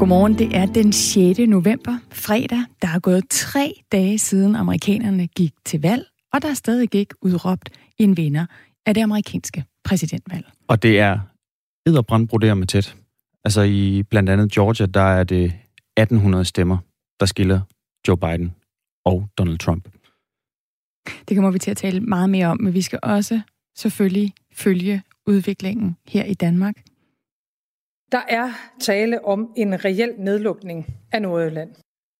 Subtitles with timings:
[0.00, 1.38] Godmorgen, det er den 6.
[1.38, 2.58] november, fredag.
[2.82, 7.14] Der er gået tre dage siden amerikanerne gik til valg, og der er stadig ikke
[7.22, 8.46] udråbt en vinder
[8.86, 10.46] af det amerikanske præsidentvalg.
[10.68, 11.18] Og det er
[11.86, 12.96] edderbrandbroder med tæt.
[13.44, 16.78] Altså i blandt andet Georgia, der er det 1800 stemmer,
[17.20, 17.60] der skiller
[18.08, 18.54] Joe Biden
[19.04, 19.88] og Donald Trump.
[21.28, 23.40] Det kommer vi til at tale meget mere om, men vi skal også
[23.76, 26.74] selvfølgelig følge udviklingen her i Danmark.
[28.12, 28.50] Der er
[28.80, 31.70] tale om en reel nedlukning af Nordjylland.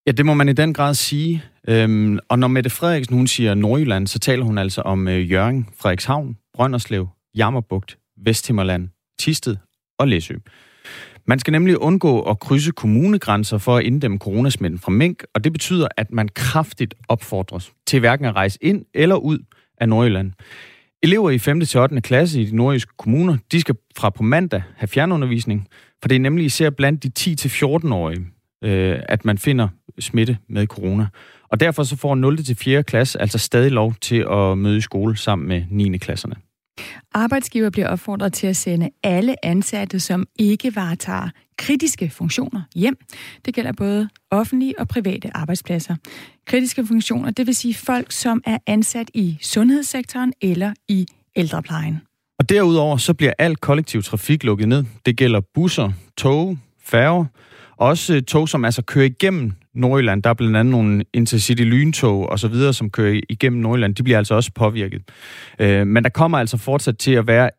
[0.06, 1.44] Ja, det må man i den grad sige.
[1.68, 5.68] Øhm, og når Mette Frederiksen hun siger Nordjylland, så taler hun altså om øh, Jørgen,
[5.78, 8.88] Frederikshavn, Brønderslev, Jammerbugt, Vesthimmerland,
[9.20, 9.56] Tisted
[9.98, 10.34] og Læsø.
[11.26, 15.52] Man skal nemlig undgå at krydse kommunegrænser for at inddæmme coronasmitten fra mink, og det
[15.52, 19.38] betyder, at man kraftigt opfordres til hverken at rejse ind eller ud
[19.80, 20.32] af Nordjylland.
[21.02, 21.60] Elever i 5.
[21.60, 22.00] til 8.
[22.00, 25.68] klasse i de nordjyske kommuner, de skal fra på mandag have fjernundervisning,
[26.00, 28.26] for det er nemlig især blandt de 10-14-årige,
[28.64, 31.06] øh, at man finder smitte med corona.
[31.48, 32.44] Og derfor så får 0.
[32.44, 32.82] til 4.
[32.82, 35.98] klasse altså stadig lov til at møde i skole sammen med 9.
[35.98, 36.34] klasserne.
[37.14, 41.28] Arbejdsgiver bliver opfordret til at sende alle ansatte, som ikke varetager
[41.58, 42.96] kritiske funktioner hjem.
[43.44, 45.96] Det gælder både offentlige og private arbejdspladser.
[46.46, 51.06] Kritiske funktioner, det vil sige folk, som er ansat i sundhedssektoren eller i
[51.36, 52.00] ældreplejen.
[52.38, 54.84] Og derudover så bliver alt kollektiv trafik lukket ned.
[55.06, 57.24] Det gælder busser, tog, færger,
[57.76, 60.22] også tog, som altså kører igennem Nordjylland.
[60.22, 63.94] Der er blandt andet nogle intercity lyntog og så videre, som kører igennem Nordjylland.
[63.94, 65.02] De bliver altså også påvirket.
[65.58, 67.50] Øh, men der kommer altså fortsat til at være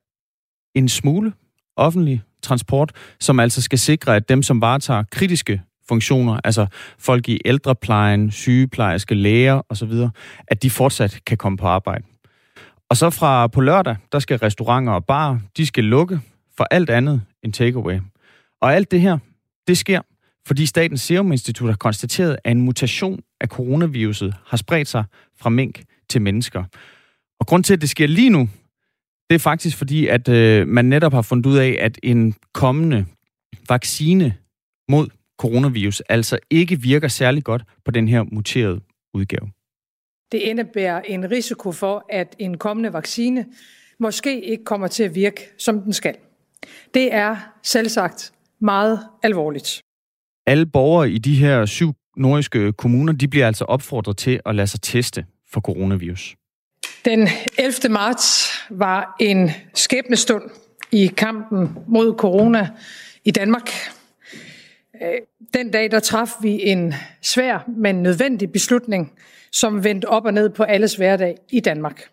[0.76, 1.34] en smule
[1.78, 6.68] offentlig transport, som altså skal sikre, at dem, som varetager kritiske funktioner, altså
[7.00, 9.92] folk i ældreplejen, sygeplejerske, læger osv.,
[10.48, 12.04] at de fortsat kan komme på arbejde.
[12.90, 16.20] Og så fra på lørdag, der skal restauranter og bar, de skal lukke
[16.58, 18.00] for alt andet end takeaway.
[18.62, 19.18] Og alt det her,
[19.68, 20.02] det sker,
[20.48, 25.04] fordi Statens Serum Institut har konstateret, at en mutation af coronaviruset har spredt sig
[25.38, 26.64] fra mink til mennesker.
[27.40, 28.50] Og grund til, at det sker lige nu,
[29.30, 33.06] det er faktisk fordi, at øh, man netop har fundet ud af, at en kommende
[33.70, 34.36] vaccine
[34.90, 35.08] mod
[35.38, 38.82] coronavirus altså ikke virker særlig godt på den her muterede
[39.14, 39.52] udgave.
[40.32, 43.46] Det indebærer en risiko for, at en kommende vaccine
[44.00, 46.16] måske ikke kommer til at virke, som den skal.
[46.94, 49.82] Det er selvsagt meget alvorligt.
[50.46, 54.68] Alle borgere i de her syv nordiske kommuner, de bliver altså opfordret til at lade
[54.68, 56.36] sig teste for coronavirus.
[57.06, 57.90] Den 11.
[57.90, 60.44] marts var en skæbnestund
[60.92, 62.70] i kampen mod corona
[63.24, 63.72] i Danmark.
[65.02, 65.18] Øh,
[65.54, 69.14] den dag der traf vi en svær, men nødvendig beslutning,
[69.52, 72.10] som vendte op og ned på alles hverdag i Danmark.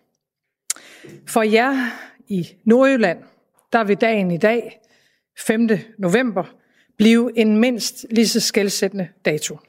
[1.27, 1.89] For jer
[2.27, 3.19] i Nordjylland,
[3.73, 4.79] der vil dagen i dag,
[5.37, 5.69] 5.
[5.97, 6.43] november,
[6.99, 9.59] blive en mindst lige så skældsættende dato.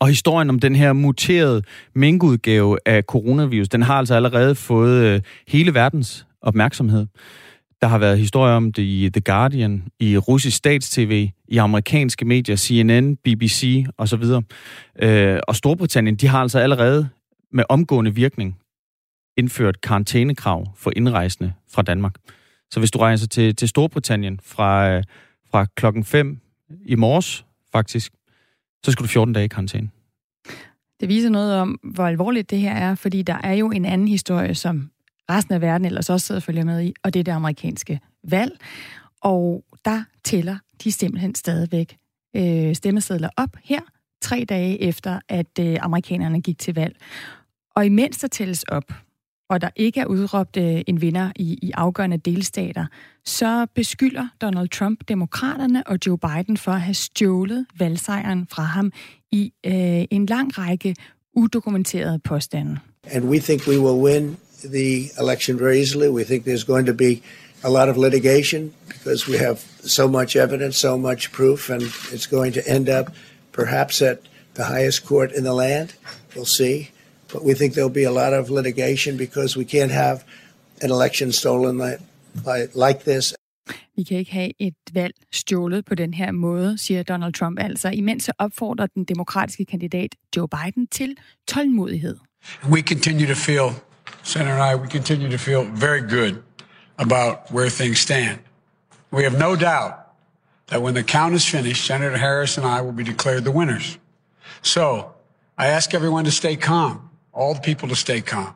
[0.00, 1.62] Og historien om den her muterede
[1.94, 7.06] minkudgave af coronavirus, den har altså allerede fået øh, hele verdens opmærksomhed.
[7.80, 12.56] Der har været historier om det i The Guardian, i russisk statstv, i amerikanske medier,
[12.56, 14.24] CNN, BBC osv.
[15.02, 17.08] Øh, og Storbritannien, de har altså allerede
[17.52, 18.58] med omgående virkning
[19.36, 22.14] indført karantænekrav for indrejsende fra Danmark.
[22.70, 25.02] Så hvis du rejser til, til Storbritannien fra, øh,
[25.50, 26.40] fra klokken 5
[26.84, 28.12] i morges, faktisk,
[28.84, 29.90] så skal du 14 dage i karantæne.
[31.00, 34.08] Det viser noget om, hvor alvorligt det her er, fordi der er jo en anden
[34.08, 34.90] historie, som
[35.30, 38.00] resten af verden ellers også sidder og følger med i, og det er det amerikanske
[38.24, 38.58] valg.
[39.20, 41.96] Og der tæller de simpelthen stadigvæk
[42.36, 43.80] øh, stemmesedler op her,
[44.22, 46.96] tre dage efter, at øh, amerikanerne gik til valg.
[47.76, 48.92] Og imens der tælles op,
[49.50, 52.86] og der ikke er udråbt øh, en vinder i, i afgørende delstater,
[53.24, 58.92] så beskylder Donald Trump demokraterne og Joe Biden for at have stjålet valgsejren fra ham
[59.32, 60.96] i øh, en lang række
[61.34, 62.78] udokumenterede påstande.
[63.10, 66.08] And we think we will win the election very easily.
[66.08, 67.20] We think there's going to be
[67.62, 71.82] a lot of litigation because we have so much evidence, so much proof, and
[72.12, 73.06] it's going to end up
[73.52, 74.18] perhaps at
[74.54, 75.94] the highest court in the land.
[76.34, 76.88] We'll see.
[77.32, 80.24] But we think there'll be a lot of litigation because we can't have
[80.82, 82.00] an election stolen like,
[82.74, 83.34] like this.
[83.96, 87.88] Vi kan ikke have et valg stjålet på den her måde, siger Donald Trump altså,
[87.88, 91.16] imens så opfordrer den demokratiske kandidat Joe Biden til
[91.48, 92.16] tålmodighed.
[92.70, 93.70] We continue to feel,
[94.22, 96.42] Senator and I, we continue to feel very good
[96.98, 98.38] about where things stand.
[99.12, 99.92] We have no doubt
[100.68, 103.98] that when the count is finished, Senator Harris and I will be declared the winners.
[104.62, 105.04] So
[105.58, 107.09] I ask everyone to stay calm.
[107.36, 108.54] All the people to stay calm.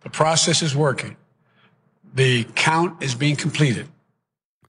[0.00, 1.16] The process is working.
[2.16, 3.84] The count is being completed.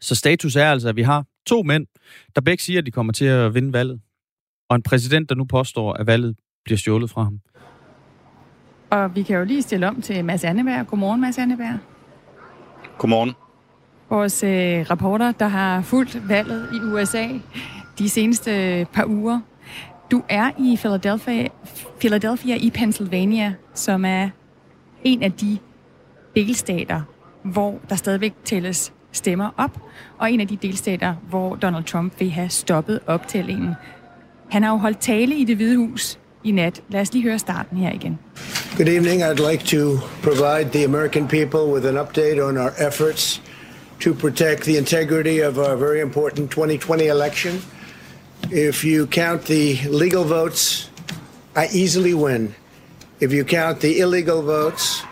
[0.02, 1.88] Så status er altså, at vi har to mænd,
[2.36, 4.02] der begge siger, at de kommer til at vinde valget.
[4.70, 6.36] Og en præsident, der nu påstår, at valget
[6.66, 7.40] bliver stjålet fra ham.
[8.90, 10.88] Og vi kan jo lige stille om til Mads Anneberg.
[10.88, 11.80] Godmorgen, Mads Anneberg.
[12.98, 13.34] Godmorgen.
[14.10, 17.28] Vores øh, rapporter, der har fulgt valget i USA
[18.00, 19.40] de seneste par uger.
[20.12, 21.48] Du er i Philadelphia,
[22.00, 24.30] Philadelphia i Pennsylvania, som er
[25.04, 25.58] en af de
[26.36, 27.02] delstater,
[27.44, 29.72] hvor der stadigvæk tælles stemmer op,
[30.18, 33.74] og en af de delstater, hvor Donald Trump vil have stoppet optællingen.
[34.50, 36.82] Han har jo holdt tale i det hvide hus i nat.
[36.90, 38.20] Lad os lige høre starten her igen.
[38.78, 39.24] Good evening.
[39.24, 43.42] I'd like to provide the American people with an update on our efforts
[44.04, 47.75] to protect the integrity of our very important 2020 election.
[48.52, 50.90] If you count the legal votes,
[51.56, 52.54] I easily win.
[53.20, 55.04] If you count the illegal votes,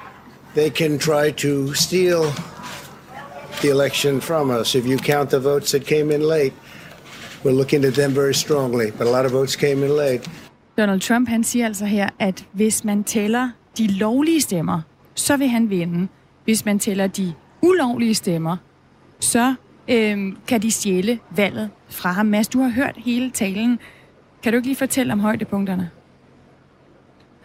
[0.54, 2.32] they can try to steal
[3.62, 4.76] the election from us.
[4.76, 6.54] If you count the votes that came in late,
[7.44, 10.30] we're looking at them very strongly, but a lot of votes came in late.
[10.78, 14.82] Donald Trump han siger altså her, at hvis man tæller de lovlige stemmer,
[15.16, 16.08] så vil han vinde.
[16.44, 18.58] Hvis man tæller de ulovlige stemmer,
[19.20, 19.56] så
[19.88, 22.26] øh, kan de stjæle valget fra ham.
[22.26, 23.80] Mads, du har hørt hele talen.
[24.44, 25.90] Kan du ikke lige fortælle om højdepunkterne?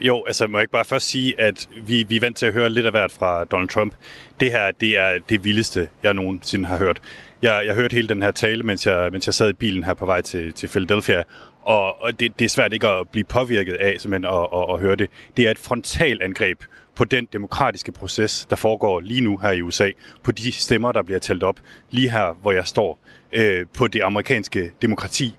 [0.00, 2.52] Jo, altså må jeg ikke bare først sige, at vi, vi er vant til at
[2.52, 3.94] høre lidt af hvert fra Donald Trump.
[4.40, 7.00] Det her, det er det vildeste, jeg nogensinde har hørt.
[7.42, 9.94] Jeg, jeg hørte hele den her tale, mens jeg, mens jeg sad i bilen her
[9.94, 11.22] på vej til, til Philadelphia,
[11.62, 14.80] og, og det, det er svært ikke at blive påvirket af simpelthen at, at, at
[14.80, 15.10] høre det.
[15.36, 16.62] Det er et frontalangreb
[16.98, 19.90] på den demokratiske proces, der foregår lige nu her i USA,
[20.22, 21.60] på de stemmer, der bliver talt op
[21.90, 22.98] lige her, hvor jeg står,
[23.32, 25.36] øh, på det amerikanske demokrati.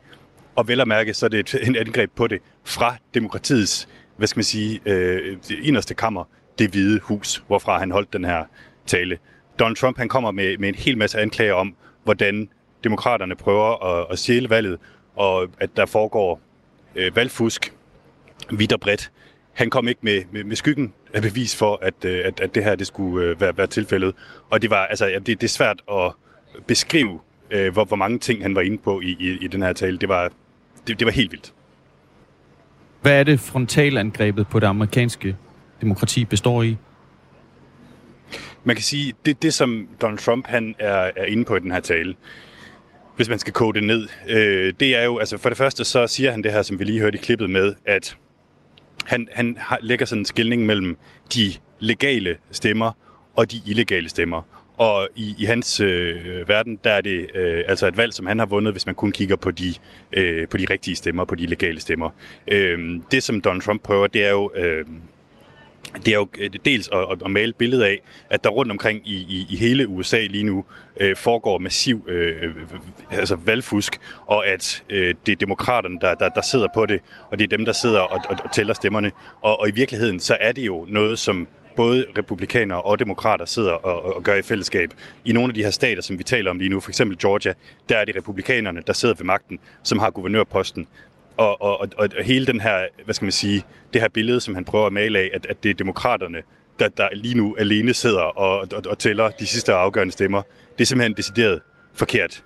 [0.55, 3.87] Og vel at mærke, så er det et, et angreb på det fra demokratiets
[4.19, 6.23] hvad skal man sige, øh, inderste kammer,
[6.59, 8.43] det hvide hus, hvorfra han holdt den her
[8.85, 9.17] tale.
[9.59, 12.49] Donald Trump han kommer med, med en hel masse anklager om, hvordan
[12.83, 14.79] demokraterne prøver at, at sjæle valget,
[15.15, 16.41] og at der foregår
[16.95, 17.73] øh, valgfusk
[18.51, 19.11] vidt og bredt.
[19.53, 22.75] Han kom ikke med, med, med skyggen bevis for, at, øh, at, at det her
[22.75, 24.15] det skulle øh, være, være tilfældet.
[24.49, 26.11] Og det var altså, det, det er svært at
[26.67, 27.19] beskrive,
[27.51, 29.97] øh, hvor, hvor mange ting han var inde på i, i, i den her tale.
[29.97, 30.31] Det var,
[30.87, 31.53] det, det var helt vildt.
[33.01, 35.35] Hvad er det frontalangrebet på det amerikanske
[35.81, 36.77] demokrati består i?
[38.63, 41.71] Man kan sige, det det, som Donald Trump han er, er inde på i den
[41.71, 42.15] her tale,
[43.15, 46.07] hvis man skal kode det ned, øh, det er jo, altså for det første så
[46.07, 48.17] siger han det her, som vi lige hørte i klippet med, at
[49.09, 50.97] han, han har, lægger sådan en skilning mellem
[51.35, 52.91] de legale stemmer
[53.35, 54.41] og de illegale stemmer.
[54.77, 58.39] Og i, i hans øh, verden, der er det øh, altså et valg, som han
[58.39, 59.73] har vundet, hvis man kun kigger på de,
[60.13, 62.09] øh, på de rigtige stemmer, på de legale stemmer.
[62.47, 64.51] Øh, det, som Donald Trump prøver, det er jo...
[64.55, 64.85] Øh,
[65.95, 69.01] det er jo øh, dels at, at male et billede af, at der rundt omkring
[69.05, 70.65] i, i, i hele USA lige nu
[70.99, 72.55] øh, foregår massiv øh,
[73.11, 77.01] altså valgfusk, og at øh, det er demokraterne, der, der, der sidder på det,
[77.31, 79.11] og det er dem, der sidder og, og, og tæller stemmerne.
[79.41, 83.71] Og, og i virkeligheden, så er det jo noget, som både republikanere og demokrater sidder
[83.71, 84.93] og, og gør i fællesskab.
[85.25, 87.53] I nogle af de her stater, som vi taler om lige nu, for eksempel Georgia,
[87.89, 90.87] der er det republikanerne, der sidder ved magten, som har guvernørposten.
[91.39, 93.63] Og, og, og, og hele den her, hvad skal man sige,
[93.93, 96.37] det her billede, som han prøver at male af, at, at det er demokraterne,
[96.79, 100.41] der, der lige nu alene sidder og, og, og tæller de sidste afgørende stemmer,
[100.77, 101.61] det er simpelthen decideret
[101.93, 102.43] forkert.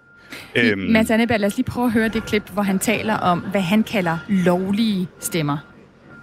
[0.56, 0.82] Øhm.
[0.82, 3.62] Mads Anneberg, lad os lige prøve at høre det klip, hvor han taler om, hvad
[3.62, 5.58] han kalder lovlige stemmer.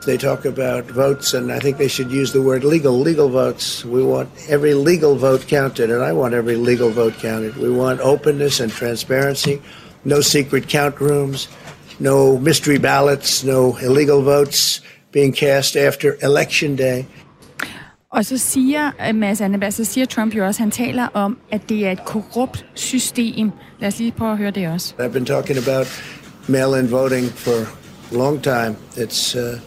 [0.02, 3.86] They talk about votes, and I think they should use the word legal, legal votes.
[3.86, 7.52] We want every legal vote counted, and I want every legal vote counted.
[7.56, 9.60] We want openness and transparency,
[10.04, 11.48] no secret count rooms,
[12.00, 17.04] no mystery ballots, no illegal votes being cast after election day.
[18.12, 21.60] Og så siger øh, Mads Anneberg, så siger Trump jo også, han taler om, at
[21.68, 23.50] det er et korrupt system.
[23.80, 24.94] Lad os lige prøve at høre det også.
[24.98, 26.02] I've been talking about
[26.48, 27.60] mail-in voting for
[28.12, 28.76] a long time.
[28.96, 29.60] It's uh,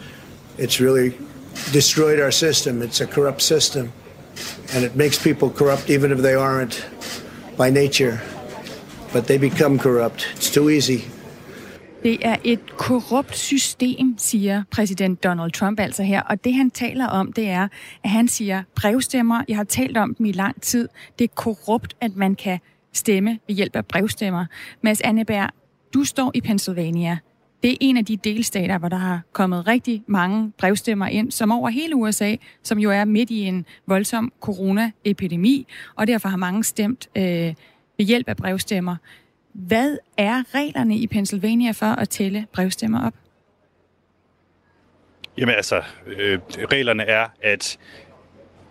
[0.58, 1.12] it's really
[1.72, 2.82] destroyed our system.
[2.82, 3.92] It's a corrupt system,
[4.74, 6.86] and it makes people corrupt even if they aren't
[7.58, 8.20] by nature.
[9.12, 10.26] But they become corrupt.
[10.36, 11.04] It's too easy.
[12.04, 16.22] Det er et korrupt system, siger præsident Donald Trump altså her.
[16.22, 17.68] Og det han taler om, det er,
[18.04, 21.96] at han siger, brevstemmer, jeg har talt om dem i lang tid, det er korrupt,
[22.00, 22.58] at man kan
[22.92, 24.46] stemme ved hjælp af brevstemmer.
[24.82, 25.50] Mads Anneberg,
[25.94, 27.18] du står i Pennsylvania.
[27.62, 31.52] Det er en af de delstater, hvor der har kommet rigtig mange brevstemmer ind, som
[31.52, 36.64] over hele USA, som jo er midt i en voldsom coronaepidemi, og derfor har mange
[36.64, 37.54] stemt øh,
[37.98, 38.96] ved hjælp af brevstemmer.
[39.54, 43.14] Hvad er reglerne i Pennsylvania for at tælle brevstemmer op?
[45.38, 46.38] Jamen altså, øh,
[46.72, 47.78] reglerne er, at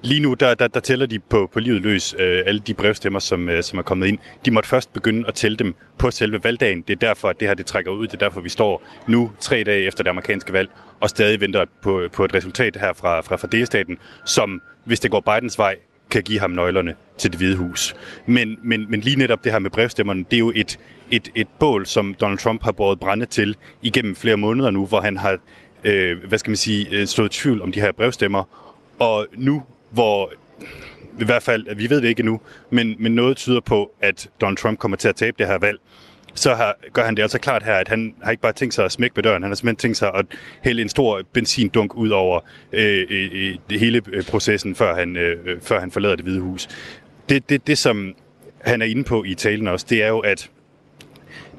[0.06, 3.20] Lige nu, der, der, der tæller de på, på livet løs øh, alle de brevstemmer,
[3.20, 4.18] som, øh, som er kommet ind.
[4.46, 6.82] De måtte først begynde at tælle dem på selve valgdagen.
[6.82, 8.08] Det er derfor, at det her det trækker ud.
[8.08, 11.66] Det er derfor, vi står nu, tre dage efter det amerikanske valg, og stadig venter
[11.82, 15.76] på, på et resultat her fra, fra, fra delstaten, som, hvis det går Bidens vej,
[16.14, 17.96] kan give ham nøglerne til det hvide hus.
[18.26, 20.80] Men, men, men lige netop det her med brevstemmerne, det er jo et,
[21.12, 25.02] et, et bål, som Donald Trump har båret brænde til igennem flere måneder nu, hvor
[25.02, 25.38] han har,
[25.84, 28.44] øh, hvad skal man sige, øh, tvivl om de her brevstemmer.
[29.00, 30.34] Og nu, hvor
[31.20, 34.58] i hvert fald, vi ved det ikke endnu, men, men noget tyder på, at Donald
[34.58, 35.80] Trump kommer til at tabe det her valg,
[36.34, 38.86] så har, gør han det altså klart her, at han har ikke bare tænkt sig
[38.86, 40.26] at smække med døren, han har simpelthen tænkt sig at
[40.62, 42.40] hælde en stor benzindunk ud over
[42.72, 46.40] øh, øh, øh hele øh, processen, før han, øh, øh, før han forlader det hvide
[46.40, 46.70] hus.
[47.30, 48.16] Det, det, det, som
[48.62, 50.50] han er inde på i talen også, det er jo, at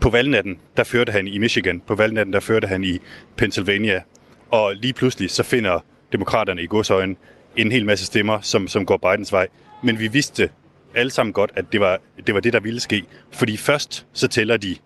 [0.00, 2.99] på valgnatten, der førte han i Michigan, på valgnatten, der førte han i
[3.37, 4.02] Pennsylvania,
[4.50, 7.16] og lige pludselig så finder demokraterne i godsøjen
[7.57, 9.49] en hel masse stemmer, som, som går Bidens vej.
[9.83, 10.50] Men vi vidste
[10.95, 13.05] alle sammen godt, at det var, det var det, der ville ske.
[13.33, 14.77] Fordi først så tæller de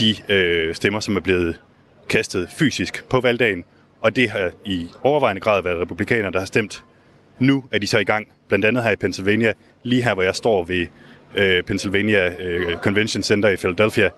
[0.00, 1.60] de øh, stemmer, som er blevet
[2.08, 3.64] kastet fysisk på valgdagen,
[4.00, 6.84] og det har i overvejende grad været republikanere, der har stemt.
[7.38, 10.34] Nu er de så i gang, blandt andet her i Pennsylvania, lige her, hvor jeg
[10.34, 10.86] står ved
[11.34, 14.10] øh, Pennsylvania øh, Convention Center i Philadelphia,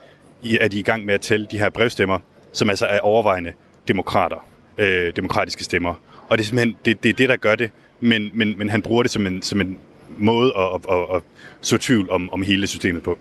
[0.61, 2.19] er de i gang med at tælle de her brevstemmer,
[2.52, 3.52] som altså er overvejende
[3.88, 4.47] demokrater,
[4.78, 5.95] øh, demokratiske stemmer.
[6.28, 8.83] Og det er simpelthen det, det, er det der gør det, men, men, men han
[8.83, 9.78] bruger det som en, som en
[10.18, 11.22] måde at, at, at, at
[11.60, 13.18] så tvivl om, om hele systemet på.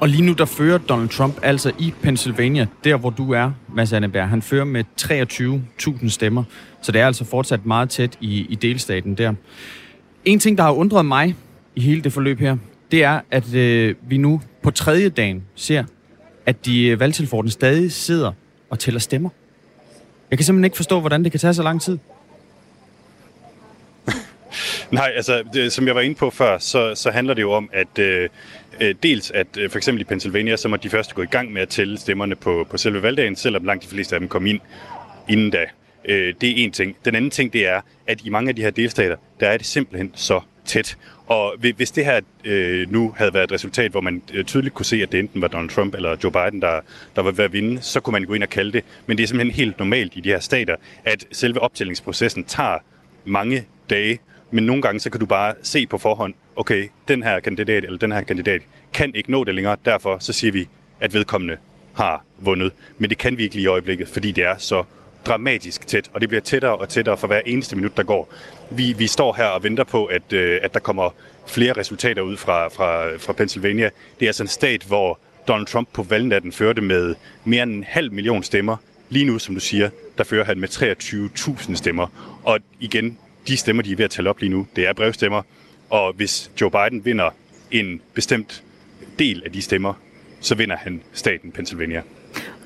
[0.00, 3.92] Og lige nu, der fører Donald Trump altså i Pennsylvania, der hvor du er, Mads
[3.92, 4.28] Anneberg.
[4.28, 6.44] Han fører med 23.000 stemmer,
[6.82, 9.34] så det er altså fortsat meget tæt i, i delstaten der.
[10.24, 11.36] En ting, der har undret mig
[11.74, 12.56] i hele det forløb her,
[12.90, 15.84] det er, at øh, vi nu på tredje dagen ser,
[16.46, 18.32] at de øh, valgtilforordnede stadig sidder
[18.70, 19.30] og tæller stemmer.
[20.30, 21.98] Jeg kan simpelthen ikke forstå, hvordan det kan tage så lang tid.
[24.90, 27.70] Nej, altså det, som jeg var inde på før, så, så handler det jo om,
[27.72, 28.28] at øh,
[28.80, 31.52] øh, dels at øh, for eksempel i Pennsylvania, så må de første gå i gang
[31.52, 34.46] med at tælle stemmerne på, på selve valgdagen, selvom langt de fleste af dem kom
[34.46, 34.60] ind
[35.28, 35.64] inden da.
[36.04, 36.96] Øh, det er en ting.
[37.04, 39.66] Den anden ting, det er, at i mange af de her delstater, der er det
[39.66, 40.96] simpelthen så tæt.
[41.26, 44.86] Og hvis det her øh, nu havde været et resultat, hvor man øh, tydeligt kunne
[44.86, 46.80] se, at det enten var Donald Trump eller Joe Biden, der,
[47.16, 48.84] der var ved at vinde, så kunne man gå ind og kalde det.
[49.06, 52.78] Men det er simpelthen helt normalt i de her stater, at selve optællingsprocessen tager
[53.24, 54.18] mange dage,
[54.52, 57.98] men nogle gange så kan du bare se på forhånd, okay, den her kandidat eller
[57.98, 60.68] den her kandidat kan ikke nå det længere, derfor så siger vi,
[61.00, 61.56] at vedkommende
[61.94, 62.72] har vundet.
[62.98, 64.84] Men det kan vi ikke lige i øjeblikket, fordi det er så
[65.26, 68.34] dramatisk tæt, og det bliver tættere og tættere for hver eneste minut, der går.
[68.70, 71.10] Vi, vi står her og venter på, at, øh, at der kommer
[71.46, 73.90] flere resultater ud fra, fra, fra Pennsylvania.
[74.20, 75.18] Det er altså en stat, hvor
[75.48, 78.76] Donald Trump på valgnatten førte med mere end en halv million stemmer.
[79.08, 82.06] Lige nu, som du siger, der fører han med 23.000 stemmer.
[82.44, 83.18] Og igen,
[83.48, 85.42] de stemmer, de er ved at tælle op lige nu, det er brevstemmer.
[85.90, 87.30] Og hvis Joe Biden vinder
[87.70, 88.62] en bestemt
[89.18, 89.94] del af de stemmer,
[90.40, 92.02] så vinder han staten Pennsylvania.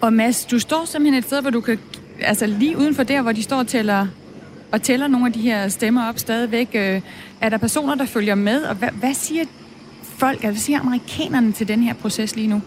[0.01, 1.79] Og Mads, du står simpelthen et sted, hvor du kan,
[2.21, 4.07] altså lige uden for der, hvor de står og tæller,
[4.73, 7.01] og tæller nogle af de her stemmer op stadigvæk, øh,
[7.41, 9.45] er der personer, der følger med, og hvad, hvad siger
[10.03, 12.63] folk, altså, hvad siger amerikanerne til den her proces lige nu?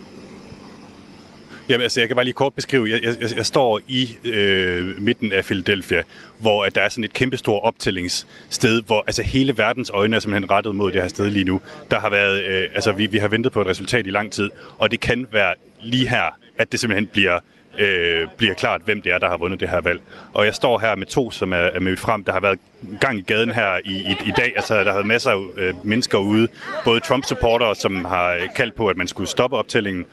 [1.70, 2.90] Jamen, altså, jeg kan bare lige kort beskrive.
[2.90, 6.04] Jeg, jeg, jeg står i øh, midten af Philadelphia,
[6.40, 10.52] hvor at der er sådan et kæmpestort optællingssted, hvor altså, hele verdens øjne er simpelthen
[10.52, 11.62] rettet mod det her sted lige nu.
[11.92, 14.50] Der har været, øh, altså, vi, vi har ventet på et resultat i lang tid,
[14.78, 17.40] og det kan være lige her, at det simpelthen bliver
[17.80, 20.02] øh, bliver klart, hvem det er, der har vundet det her valg.
[20.34, 22.24] Og jeg står her med to, som er, er med frem.
[22.24, 22.60] Der har været
[23.02, 24.54] gang i gaden her i, i, i dag.
[24.56, 26.48] Altså, der har været masser af øh, mennesker ude.
[26.86, 30.06] Både Trump-supportere, som har øh, kaldt på, at man skulle stoppe optællingen,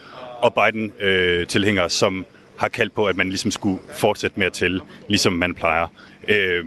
[0.43, 2.27] og Biden-tilhængere, øh, som
[2.57, 5.87] har kaldt på, at man ligesom skulle fortsætte med at tælle, ligesom man plejer.
[6.29, 6.65] Øh,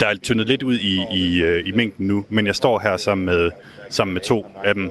[0.00, 2.96] der er tyndet lidt ud i, i, øh, i mængden nu, men jeg står her
[2.96, 3.50] sammen med,
[3.88, 4.90] sammen med to af dem.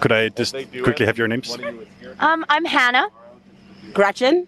[0.00, 1.58] Could I just quickly have your names?
[2.20, 3.04] Um, I'm Hannah.
[3.94, 4.46] Gretchen.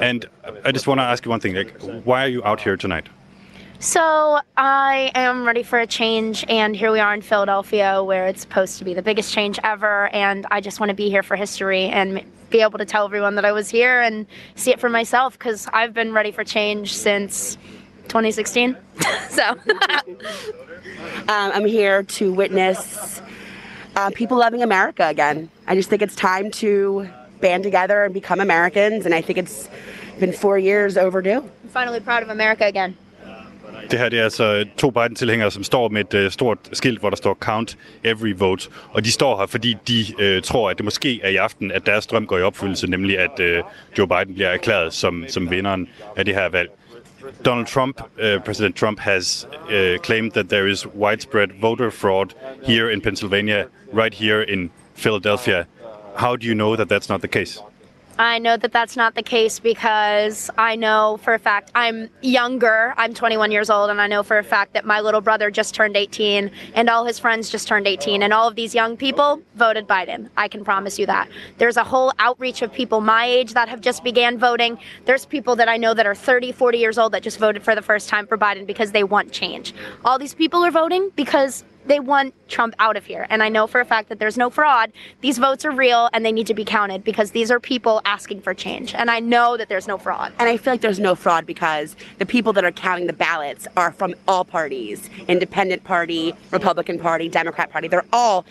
[0.00, 0.24] And
[0.64, 1.54] I just want to ask you one thing.
[1.56, 1.74] Like,
[2.06, 3.06] why are you out here tonight?
[3.78, 8.40] So I am ready for a change, and here we are in Philadelphia, where it's
[8.40, 10.08] supposed to be the biggest change ever.
[10.08, 13.34] And I just want to be here for history and be able to tell everyone
[13.34, 16.94] that I was here and see it for myself because I've been ready for change
[16.94, 17.56] since
[18.04, 18.76] 2016.
[19.28, 19.56] so um,
[21.28, 23.20] I'm here to witness
[23.94, 25.50] uh, people loving America again.
[25.66, 27.08] I just think it's time to
[27.42, 29.68] band together and become Americans, and I think it's
[30.18, 31.40] been four years overdue.
[31.40, 32.96] I'm finally proud of America again.
[33.90, 37.00] Det her det er altså øh, to Biden-tilhængere, som står med et øh, stort skilt,
[37.00, 38.68] hvor der står Count Every Vote.
[38.90, 41.86] Og de står her, fordi de øh, tror, at det måske er i aften, at
[41.86, 43.62] deres drøm går i opfyldelse, nemlig at øh,
[43.98, 46.70] Joe Biden bliver erklæret som, som vinderen af det her valg.
[47.44, 52.26] Donald Trump, øh, uh, President Trump, has uh, claimed that there is widespread voter fraud
[52.64, 55.64] here in Pennsylvania, right here in Philadelphia.
[56.16, 57.62] How do you know that that's not the case?
[58.18, 62.94] I know that that's not the case because I know for a fact I'm younger.
[62.96, 65.74] I'm 21 years old, and I know for a fact that my little brother just
[65.74, 69.42] turned 18, and all his friends just turned 18, and all of these young people
[69.56, 70.30] voted Biden.
[70.36, 71.28] I can promise you that.
[71.58, 74.78] There's a whole outreach of people my age that have just began voting.
[75.04, 77.74] There's people that I know that are 30, 40 years old that just voted for
[77.74, 79.74] the first time for Biden because they want change.
[80.06, 83.26] All these people are voting because they want Trump out of here.
[83.30, 84.92] And I know for a fact that there's no fraud.
[85.20, 88.42] These votes are real and they need to be counted because these are people asking
[88.42, 88.94] for change.
[88.94, 90.32] And I know that there's no fraud.
[90.38, 93.66] And I feel like there's no fraud because the people that are counting the ballots
[93.76, 97.88] are from all parties Independent Party, Republican Party, Democrat Party.
[97.88, 98.44] They're all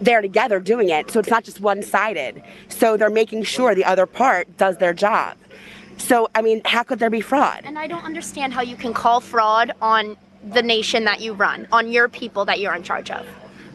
[0.00, 1.10] there together doing it.
[1.10, 2.42] So it's not just one sided.
[2.68, 5.36] So they're making sure the other part does their job.
[5.96, 7.62] So, I mean, how could there be fraud?
[7.64, 10.16] And I don't understand how you can call fraud on
[10.54, 13.26] the nation that you run, on your people that you're in charge of.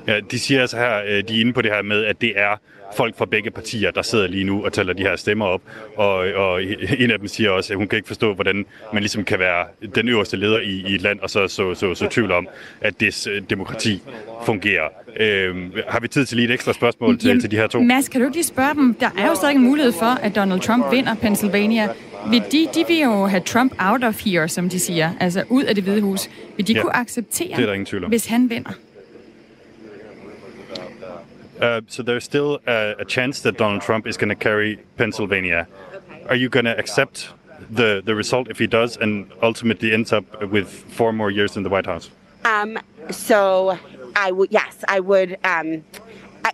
[0.08, 2.34] Ja, de siger altså her, øh, de er inde på det her med, at det
[2.36, 2.56] er
[2.98, 5.62] folk fra begge partier, der sidder lige nu og tæller de her stemmer op.
[5.96, 6.64] Og, og
[7.00, 9.66] en af dem siger også, at hun kan ikke forstå, hvordan man ligesom kan være
[9.96, 12.48] den øverste leder i, i et land, og så så, så, så tvivl om,
[12.82, 14.02] at det demokrati
[14.46, 14.88] fungerer.
[15.20, 17.82] Øhm, har vi tid til lige et ekstra spørgsmål til, Jamen, til de her to?
[17.82, 18.94] Mads, kan du ikke lige spørge dem?
[18.94, 21.90] Der er jo stadig en mulighed for, at Donald Trump vinder Pennsylvania.
[22.30, 25.64] Vil de, de vil jo have Trump out of here, som de siger, altså ud
[25.64, 26.30] af det hvide hus.
[26.58, 28.10] Vil de ja, kunne acceptere, det er der ingen tvivl om.
[28.10, 28.72] hvis han vinder?
[31.62, 35.66] Uh, so there's still a, a, chance that Donald Trump is going to carry Pennsylvania.
[36.30, 37.36] Are you going to accept
[37.78, 41.64] the the result if he does, and ultimately ends up with four more years in
[41.64, 42.10] the White House?
[42.44, 42.78] Um.
[43.12, 43.78] So
[44.16, 44.52] I would.
[44.52, 45.38] Yes, I would.
[45.44, 45.84] Um,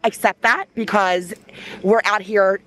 [0.04, 1.34] accept that because
[1.82, 2.60] we're out here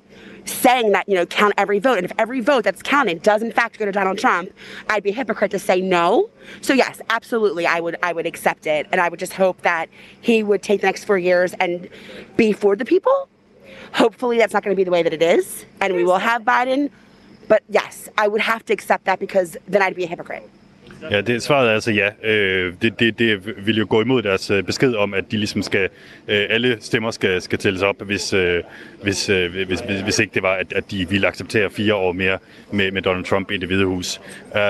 [0.45, 1.99] saying that, you know, count every vote.
[1.99, 4.51] And if every vote that's counted does in fact go to Donald Trump,
[4.89, 6.31] I'd be a hypocrite to say no.
[6.61, 9.89] So yes, absolutely, I would I would accept it, and I would just hope that
[10.21, 11.89] he would take the next four years and
[12.37, 13.29] be for the people.
[13.95, 16.43] Hopefully, that's not going to be the way that it is, and we will have
[16.43, 16.91] Biden.
[17.49, 20.49] But yes, I would have to accept that because then I'd be a hypocrite.
[21.11, 22.31] Ja, det svaret er altså ja.
[22.31, 25.63] Øh, det, det, det vil jo gå imod deres øh, besked om, at de ligesom
[25.63, 25.89] skal,
[26.29, 28.63] øh, alle stemmer skal, skal tælles op, hvis, øh,
[29.03, 32.13] hvis, øh, hvis, hvis, hvis ikke det var, at, at de ville acceptere fire år
[32.13, 32.39] mere
[32.71, 34.21] med, med Donald Trump i det hvide hus.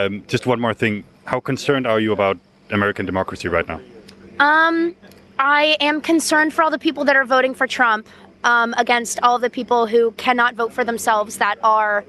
[0.06, 1.04] Um, just one more thing.
[1.24, 2.36] How concerned are you about
[2.72, 3.78] American democracy right now?
[4.40, 4.94] Um,
[5.38, 8.06] I am concerned for all the people that are voting for Trump.
[8.44, 12.04] Um, against all the people who cannot vote for themselves that are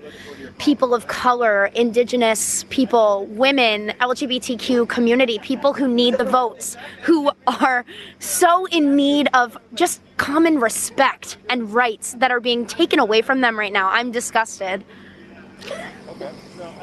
[0.58, 7.86] people of color, indigenous people, women, LGBTQ community, people who need the votes, who are
[8.20, 13.42] so in need of just common respect and rights that are being taken away from
[13.42, 13.90] them right now.
[13.90, 14.84] I'm disgusted.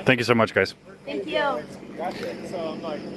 [0.05, 0.75] Thank you so much, guys.
[1.05, 1.63] Thank you.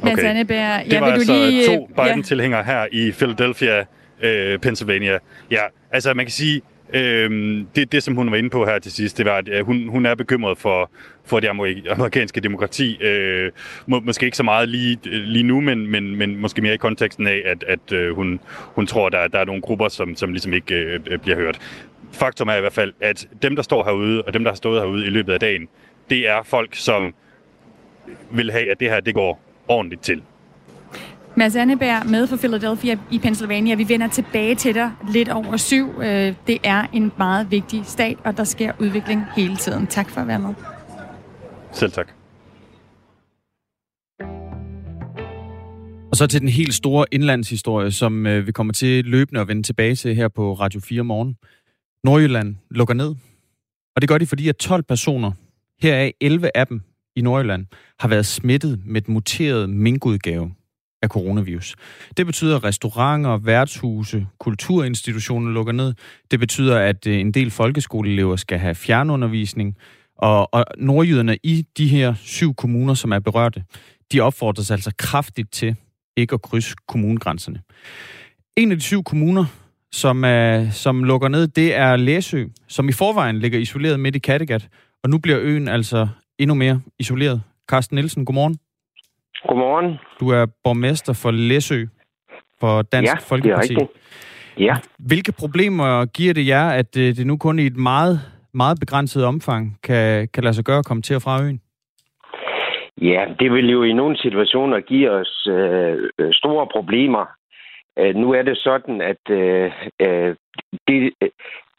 [0.03, 0.43] Okay.
[0.89, 1.33] Det var altså
[1.67, 3.85] to Biden-tilhængere her i Philadelphia,
[4.23, 5.19] øh, Pennsylvania.
[5.51, 6.61] Ja, altså man kan sige,
[6.93, 7.29] øh,
[7.75, 9.87] det, det som hun var inde på her til sidst, det var, at øh, hun,
[9.87, 10.91] hun er bekymret for,
[11.25, 11.47] for det
[11.89, 13.03] amerikanske demokrati.
[13.03, 13.51] Øh,
[13.87, 16.77] må, måske ikke så meget lige, øh, lige nu, men, men, men måske mere i
[16.77, 18.39] konteksten af, at, at øh, hun,
[18.75, 21.59] hun tror, der, der er nogle grupper, som, som ligesom ikke øh, øh, bliver hørt.
[22.11, 24.81] Faktum er i hvert fald, at dem, der står herude, og dem, der har stået
[24.81, 25.67] herude i løbet af dagen,
[26.09, 27.13] det er folk, som
[28.31, 30.21] vil have, at det her det går ordentligt til.
[31.37, 33.75] Mads Anneberg med for Philadelphia i Pennsylvania.
[33.75, 36.01] Vi vender tilbage til dig lidt over syv.
[36.01, 39.87] Øh, det er en meget vigtig stat, og der sker udvikling hele tiden.
[39.87, 40.53] Tak for at være med.
[41.71, 42.07] Selv tak.
[46.11, 49.63] Og så til den helt store indlandshistorie, som øh, vi kommer til løbende at vende
[49.63, 51.37] tilbage til her på Radio 4 morgen.
[52.03, 53.15] Nordjylland lukker ned.
[53.95, 55.31] Og det gør de, fordi at 12 personer,
[55.81, 56.81] heraf 11 af dem
[57.15, 57.65] i Nordjylland,
[57.99, 60.51] har været smittet med et muteret minkudgave
[61.03, 61.75] af coronavirus.
[62.17, 65.93] Det betyder, at restauranter, værtshuse, kulturinstitutioner lukker ned.
[66.31, 69.77] Det betyder, at øh, en del folkeskoleelever skal have fjernundervisning.
[70.17, 73.63] Og, og nordjyderne i de her syv kommuner, som er berørte,
[74.11, 75.75] de opfordres altså kraftigt til
[76.17, 77.61] ikke at krydse kommunegrænserne.
[78.57, 79.45] En af de syv kommuner,
[79.91, 84.19] som, er, som lukker ned, det er Læsø, som i forvejen ligger isoleret midt i
[84.19, 84.67] Kattegat.
[85.03, 86.07] Og nu bliver øen altså
[86.39, 87.41] endnu mere isoleret.
[87.69, 88.57] Carsten Nielsen, godmorgen.
[89.47, 89.99] Godmorgen.
[90.19, 91.85] Du er borgmester for Læsø
[92.59, 93.75] for Dansk ja, Folkeparti.
[93.75, 93.87] Det er
[94.59, 94.75] Ja.
[94.99, 98.19] Hvilke problemer giver det jer, at øh, det nu kun i et meget,
[98.53, 101.61] meget begrænset omfang kan, kan lade sig gøre at komme til og fra øen?
[103.01, 107.25] Ja, det vil jo i nogle situationer give os øh, store problemer.
[107.99, 110.35] Øh, nu er det sådan, at øh, øh
[110.87, 111.13] det,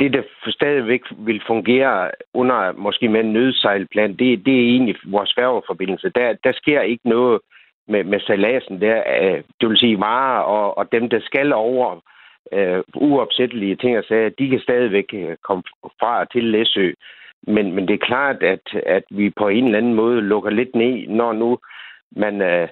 [0.01, 5.33] det, der stadigvæk vil fungere under måske med en nødsejlplan, det, det er egentlig vores
[5.39, 6.11] færgeforbindelse.
[6.15, 7.41] Der, der sker ikke noget
[7.89, 9.03] med, med salasen der.
[9.21, 12.01] Øh, det vil sige varer og, og dem, der skal over
[12.53, 15.63] øh, uopsættelige ting og sager, de kan stadigvæk øh, komme
[16.01, 16.93] fra til Læsø.
[17.47, 20.75] Men, men det er klart, at, at vi på en eller anden måde lukker lidt
[20.75, 21.59] ned, når nu
[22.17, 22.69] man øh,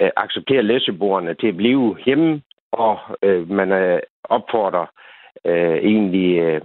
[0.00, 4.86] øh accepterer læsøboerne til at blive hjemme, og øh, man øh, opfordrer
[5.44, 6.60] øh, egentlig øh,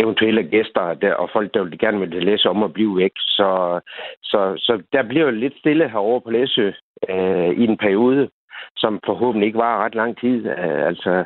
[0.00, 3.12] eventuelle gæster der, og folk, der vil gerne vil læse om at blive væk.
[3.16, 3.80] Så,
[4.22, 6.70] så, så der bliver jo lidt stille herovre på Læsø
[7.10, 8.28] øh, i en periode,
[8.76, 10.46] som forhåbentlig ikke var ret lang tid.
[10.46, 11.24] Øh, altså,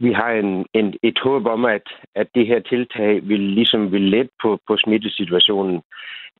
[0.00, 4.02] vi har en, en, et håb om, at, at det her tiltag vil ligesom vil
[4.02, 5.82] let på, på smittesituationen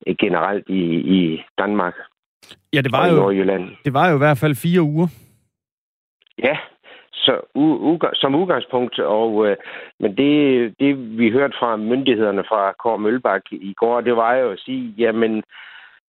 [0.07, 0.83] øh, generelt i,
[1.17, 1.95] i Danmark.
[2.73, 3.31] Ja, det var, jo,
[3.85, 5.07] det var jo i hvert fald fire uger.
[6.43, 6.57] Ja,
[7.17, 9.55] så u, u, som udgangspunkt, og, øh,
[9.99, 14.51] men det, det vi hørte fra myndighederne fra Kåre Mølbak i går, det var jo
[14.51, 15.43] at sige, jamen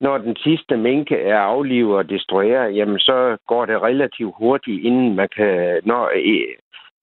[0.00, 5.14] når den sidste mink er aflivet og destrueret, jamen så går det relativt hurtigt, inden
[5.14, 6.54] man kan, når, øh,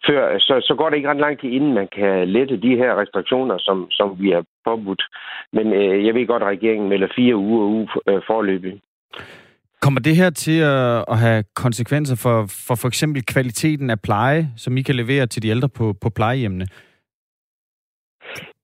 [0.08, 3.02] før, så, så går det ikke ret lang tid, inden man kan lette de her
[3.02, 5.04] restriktioner, som, som vi har påbudt.
[5.54, 8.82] Men øh, jeg ved godt, at regeringen melder fire uger uge øh, forløbig.
[9.86, 14.48] Kommer det her til at, at have konsekvenser for, for for eksempel kvaliteten af pleje,
[14.58, 16.66] som I kan levere til de ældre på, på plejehjemmene?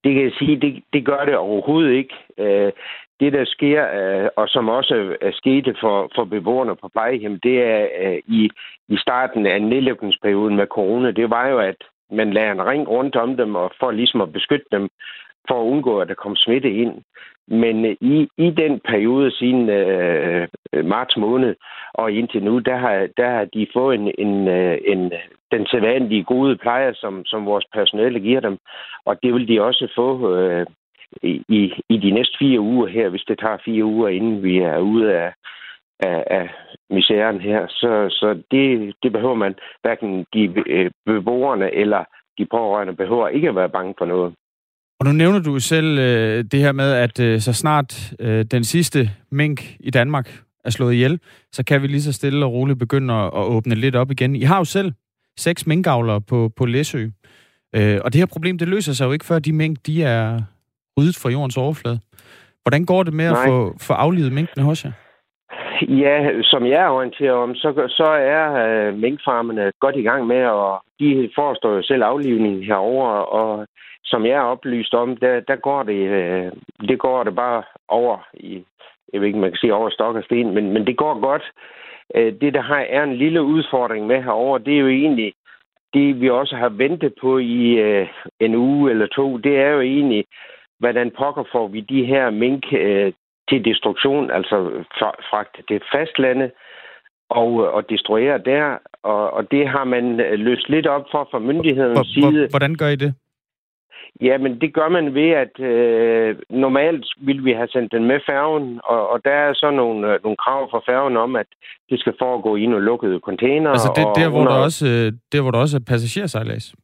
[0.04, 2.16] Det kan jeg sige, det, det gør det overhovedet ikke.
[2.38, 2.72] Øh,
[3.20, 7.58] det, der sker, øh, og som også er sket for, for beboerne på plejehjem, det
[7.64, 8.50] er øh, i,
[8.90, 11.80] i starten af nedlukningsperioden med corona, det var jo, at
[12.12, 14.90] man lagde en ring rundt om dem, og for ligesom at beskytte dem,
[15.48, 16.94] for at undgå, at der kom smitte ind.
[17.48, 20.48] Men øh, i, i den periode siden øh,
[20.86, 21.56] marts måned
[21.94, 25.12] og indtil nu, der har, der har de fået en, en, øh, en,
[25.52, 28.58] den sædvanlige gode pleje, som, som vores personale giver dem.
[29.06, 30.66] Og det vil de også få øh,
[31.24, 34.78] i, i de næste fire uger her, hvis det tager fire uger, inden vi er
[34.78, 35.34] ude af,
[36.00, 36.50] af, af
[36.90, 37.68] misæren her.
[37.68, 42.04] Så, så det, det behøver man, hverken de øh, beboerne eller
[42.38, 44.36] de pårørende behøver ikke at være bange for noget.
[45.02, 48.64] Og nu nævner du selv øh, det her med, at øh, så snart øh, den
[48.64, 49.00] sidste
[49.32, 50.28] mink i Danmark
[50.66, 51.20] er slået ihjel,
[51.52, 54.36] så kan vi lige så stille og roligt begynde at, at åbne lidt op igen.
[54.36, 54.92] I har jo selv
[55.38, 57.08] seks minkavlere på, på Læsø.
[57.76, 60.42] Øh, og det her problem, det løser sig jo ikke, før de mink, de er
[60.98, 62.00] ryddet fra jordens overflade.
[62.64, 63.42] Hvordan går det med Nej.
[63.42, 64.92] at få, få aflivet minkene hos jer?
[65.82, 70.46] Ja, som jeg er orienteret om, så, så er øh, minkfarmene godt i gang med,
[70.46, 73.68] og de forestår jo selv aflivning herover og
[74.12, 76.52] som jeg er oplyst om, der, der går det, øh,
[76.90, 78.64] det går det bare over i,
[79.14, 81.46] jeg ved ikke, man kan sige over stok og sten, men, men det går godt.
[82.16, 85.34] Øh, det, der har, er en lille udfordring med herover, det er jo egentlig
[85.94, 88.08] det, vi også har ventet på i øh,
[88.40, 90.26] en uge eller to, det er jo egentlig,
[90.80, 93.14] hvordan pokker får vi de her mink øh,
[93.50, 94.56] til destruktion, altså
[95.30, 96.52] fragte til fastlande
[97.30, 102.08] og, og destruere der, og, og det har man løst lidt op for fra myndighedens
[102.08, 102.48] side.
[102.50, 103.14] Hvordan gør I det?
[104.22, 108.20] Ja, men det gør man ved, at øh, normalt vil vi have sendt den med
[108.30, 111.46] færgen, og, og der er så nogle, øh, nogle krav fra færgen om, at
[111.90, 113.70] det skal foregå i nogle lukkede container.
[113.70, 114.52] Altså det, og der, hvor under...
[114.52, 116.76] der, også, øh, der, hvor der også er passagersejlads?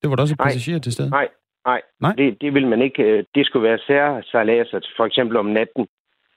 [0.00, 1.10] Det, hvor der også er passagerer til stede?
[1.10, 1.28] Nej,
[1.66, 2.14] nej, nej.
[2.18, 3.02] Det, det vil man ikke.
[3.02, 5.86] Øh, det skulle være særsejladser, for eksempel om natten,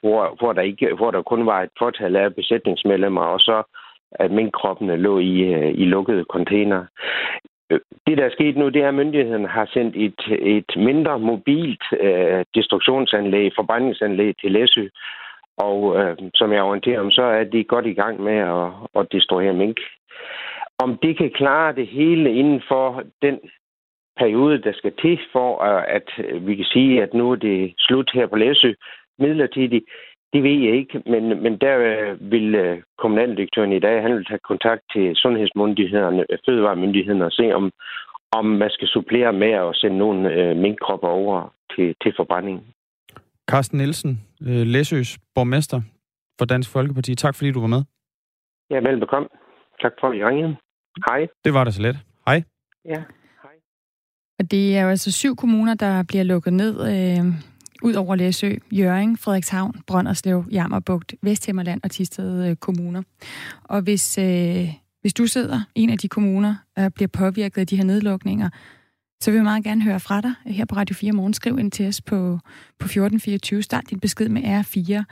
[0.01, 3.63] hvor, hvor, der ikke, hvor der kun var et fortal af besætningsmedlemmer, og så
[4.11, 5.33] at minkkroppene lå i,
[5.71, 6.85] i lukkede container.
[7.69, 10.21] Øh, det, der er sket nu, det er, at myndigheden har sendt et,
[10.57, 14.87] et mindre mobilt øh, destruktionsanlæg, forbrændingsanlæg til Læsø.
[15.57, 19.11] Og øh, som jeg orienterer om, så er de godt i gang med at, at
[19.11, 19.77] destruere mink.
[20.79, 23.39] Om det kan klare det hele inden for den
[24.17, 27.73] periode, der skal til for, øh, at øh, vi kan sige, at nu er det
[27.77, 28.73] slut her på Læsø
[29.19, 29.85] midlertidigt,
[30.33, 34.25] det ved jeg ikke, men, men der øh, vil øh, kommunaldirektøren i dag, han vil
[34.25, 37.71] tage kontakt til sundhedsmyndighederne, fødevaremyndighederne og se, om,
[38.31, 42.59] om man skal supplere med at sende nogle øh, minkkropper over til, til forbrænding.
[43.49, 45.81] Carsten Nielsen, øh, Læsøs borgmester
[46.39, 47.15] for Dansk Folkeparti.
[47.15, 47.83] Tak fordi du var med.
[48.69, 49.29] Ja, velbekomme.
[49.81, 50.55] Tak for, at I ringede.
[51.09, 51.27] Hej.
[51.45, 51.97] Det var da så let.
[52.27, 52.43] Hej.
[52.85, 53.03] Ja,
[53.43, 53.55] hej.
[54.39, 56.75] Og det er jo altså syv kommuner, der bliver lukket ned.
[56.91, 57.25] Øh
[57.83, 63.01] ud over Læsø, Jøring, Frederikshavn, Brønderslev, Jammerbugt, Vesthimmerland og Tisted øh, kommuner.
[63.63, 67.67] Og hvis, øh, hvis du sidder i en af de kommuner og bliver påvirket af
[67.67, 68.49] de her nedlukninger,
[69.21, 71.33] så vil vi meget gerne høre fra dig her på Radio 4 Morgen.
[71.33, 72.39] Skriv ind til os på,
[72.79, 73.61] på 1424.
[73.61, 75.03] Start din besked med R4.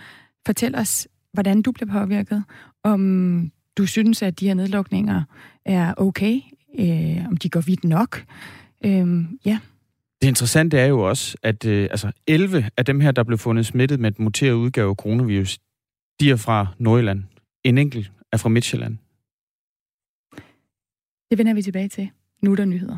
[0.46, 2.44] Fortæl os, hvordan du bliver påvirket.
[2.84, 5.24] Om du synes, at de her nedlukninger
[5.66, 6.40] er okay.
[6.80, 8.26] Øh, om de går vidt nok.
[8.86, 9.60] Øh, ja,
[10.22, 13.66] det interessante er jo også, at øh, altså 11 af dem her, der blev fundet
[13.66, 15.60] smittet med et muteret udgave af coronavirus,
[16.20, 17.24] de er fra Nordjylland.
[17.64, 18.98] En enkelt er fra Midtjylland.
[21.30, 22.10] Det vender vi tilbage til.
[22.42, 22.98] Nu er der nyheder.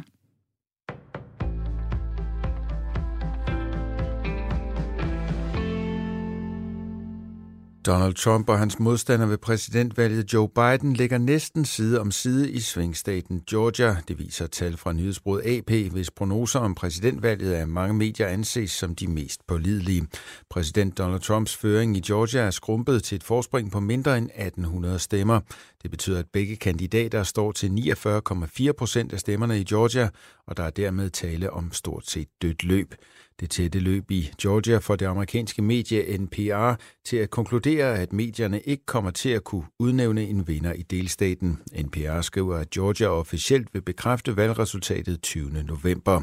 [7.88, 12.60] Donald Trump og hans modstander ved præsidentvalget Joe Biden ligger næsten side om side i
[12.60, 13.98] svingstaten Georgia.
[14.08, 18.96] Det viser tal fra nyhedsbruget AP, hvis prognoser om præsidentvalget af mange medier anses som
[18.96, 20.08] de mest pålidelige.
[20.50, 25.00] Præsident Donald Trumps føring i Georgia er skrumpet til et forspring på mindre end 1800
[25.00, 25.40] stemmer.
[25.84, 30.10] Det betyder, at begge kandidater står til 49,4 procent af stemmerne i Georgia,
[30.48, 32.96] og der er dermed tale om stort set dødt løb.
[33.40, 36.74] Det tætte løb i Georgia får det amerikanske medie NPR
[37.06, 41.60] til at konkludere, at medierne ikke kommer til at kunne udnævne en vinder i delstaten.
[41.84, 45.64] NPR skriver, at Georgia officielt vil bekræfte valgresultatet 20.
[45.64, 46.22] november.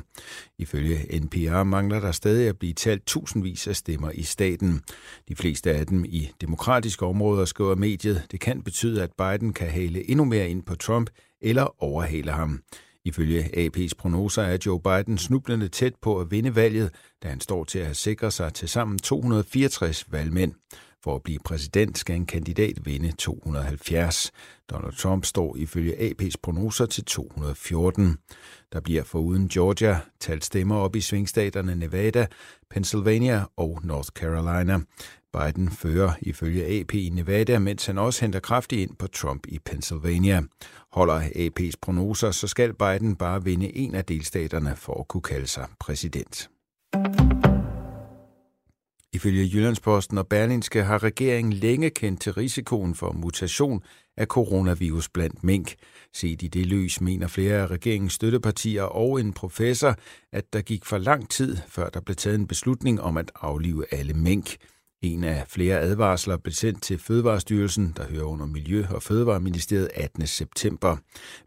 [0.59, 4.83] Ifølge NPR mangler der stadig at blive talt tusindvis af stemmer i staten.
[5.29, 8.27] De fleste af dem i demokratiske områder, skriver mediet.
[8.31, 12.61] Det kan betyde, at Biden kan hale endnu mere ind på Trump eller overhale ham.
[13.05, 16.91] Ifølge AP's prognoser er Joe Biden snublende tæt på at vinde valget,
[17.23, 20.53] da han står til at sikre sig til sammen 264 valgmænd.
[21.05, 24.33] For at blive præsident skal en kandidat vinde 270.
[24.71, 28.17] Donald Trump står ifølge AP's prognoser til 214.
[28.73, 32.27] Der bliver foruden Georgia talt stemmer op i svingstaterne Nevada,
[32.71, 34.79] Pennsylvania og North Carolina.
[35.33, 39.59] Biden fører ifølge AP i Nevada, mens han også henter kraftigt ind på Trump i
[39.59, 40.43] Pennsylvania.
[40.95, 45.47] Holder AP's prognoser, så skal Biden bare vinde en af delstaterne for at kunne kalde
[45.47, 46.51] sig præsident.
[49.13, 53.83] Ifølge Jyllandsposten og Berlinske har regeringen længe kendt til risikoen for mutation
[54.17, 55.75] af coronavirus blandt mink.
[56.13, 59.97] Set i det lys mener flere af regeringens støttepartier og en professor,
[60.33, 63.95] at der gik for lang tid, før der blev taget en beslutning om at aflive
[63.95, 64.57] alle mink.
[65.03, 70.27] En af flere advarsler blev sendt til Fødevarestyrelsen, der hører under Miljø- og Fødevareministeriet 18.
[70.27, 70.97] september.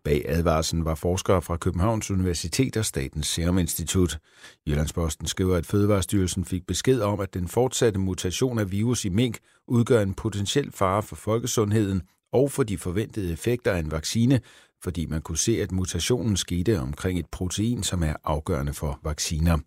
[0.03, 4.19] Bag advarslen var forskere fra Københavns Universitet og Statens Serum Institut.
[4.67, 9.38] Jyllandsposten skriver, at Fødevarestyrelsen fik besked om, at den fortsatte mutation af virus i mink
[9.67, 12.01] udgør en potentiel fare for folkesundheden
[12.33, 14.41] og for de forventede effekter af en vaccine,
[14.83, 19.57] fordi man kunne se, at mutationen skete omkring et protein, som er afgørende for vacciner.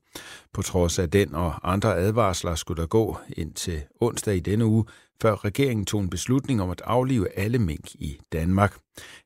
[0.53, 4.67] På trods af den og andre advarsler skulle der gå ind til onsdag i denne
[4.67, 4.85] uge,
[5.23, 8.79] før regeringen tog en beslutning om at aflive alle mink i Danmark.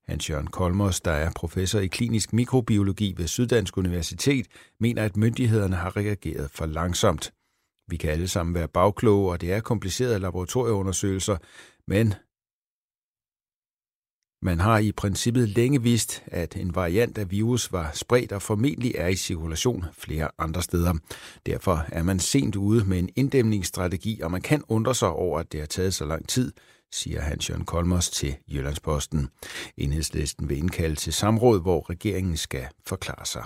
[0.09, 4.47] Hans Jørgen Kolmos, der er professor i klinisk mikrobiologi ved Syddansk Universitet,
[4.81, 7.33] mener, at myndighederne har reageret for langsomt.
[7.89, 11.37] Vi kan alle sammen være bagkloge, og det er komplicerede laboratorieundersøgelser,
[11.89, 12.15] men
[14.45, 18.93] man har i princippet længe vidst, at en variant af virus var spredt og formentlig
[18.95, 20.95] er i cirkulation flere andre steder.
[21.47, 25.53] Derfor er man sent ude med en inddæmningsstrategi, og man kan undre sig over, at
[25.53, 26.53] det har taget så lang tid,
[26.93, 29.29] siger Hans Jørgen Kolmos til Jyllandsposten.
[29.77, 33.45] Enhedslisten vil indkalde til samråd, hvor regeringen skal forklare sig.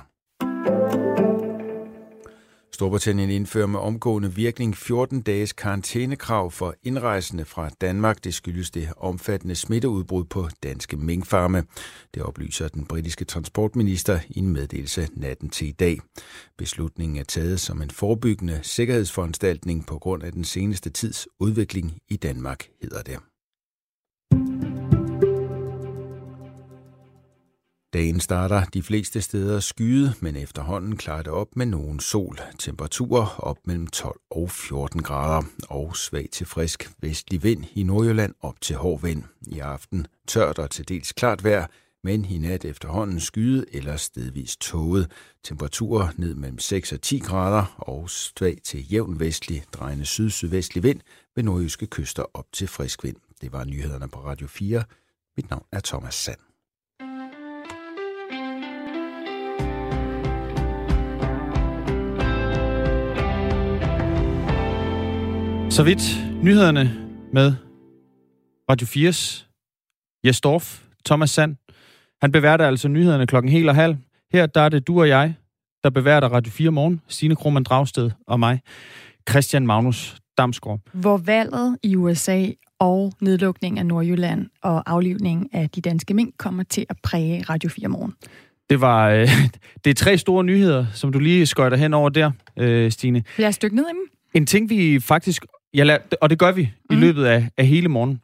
[2.79, 8.25] Storbritannien indfører med omgående virkning 14 dages karantænekrav for indrejsende fra Danmark.
[8.25, 11.65] Det skyldes det omfattende smitteudbrud på danske minkfarme.
[12.15, 16.01] Det oplyser den britiske transportminister i en meddelelse natten til i dag.
[16.59, 22.17] Beslutningen er taget som en forebyggende sikkerhedsforanstaltning på grund af den seneste tids udvikling i
[22.17, 23.28] Danmark, hedder det.
[27.99, 32.39] Dagen starter de fleste steder skyde, men efterhånden klarer det op med nogen sol.
[32.59, 38.35] Temperaturer op mellem 12 og 14 grader og svag til frisk vestlig vind i Nordjylland
[38.41, 39.23] op til hård vind.
[39.47, 41.67] I aften tørt og til dels klart vejr,
[42.05, 45.11] men i nat efterhånden skyde eller stedvis tåget.
[45.45, 51.01] Temperaturer ned mellem 6 og 10 grader og svag til jævn vestlig, drejende syd-sydvestlig vind
[51.37, 53.17] ved nordjyske kyster op til frisk vind.
[53.41, 54.85] Det var nyhederne på Radio 4.
[55.37, 56.48] Mit navn er Thomas Sand.
[65.79, 67.53] Så vidt nyhederne med
[68.71, 69.47] Radio 4's
[70.25, 71.57] Jes Dorf, Thomas Sand.
[72.21, 73.97] Han beværter altså nyhederne klokken helt og halv.
[74.33, 75.35] Her der er det du og jeg,
[75.85, 77.01] der beværter Radio 4 morgen.
[77.09, 78.61] Stine Krohmann Dragsted og mig,
[79.31, 80.81] Christian Magnus Damsgaard.
[80.93, 82.47] Hvor valget i USA
[82.79, 87.71] og nedlukning af Nordjylland og aflivning af de danske mink kommer til at præge Radio
[87.71, 88.15] 4 morgen.
[88.71, 89.29] Det var øh,
[89.85, 93.25] det er tre store nyheder, som du lige skøjter hen over der, øh, Stine.
[93.37, 94.09] Lad os dykke ned i dem.
[94.35, 96.97] En ting, vi faktisk Ja, lad, og det gør vi mm.
[96.97, 98.21] i løbet af, af hele morgen.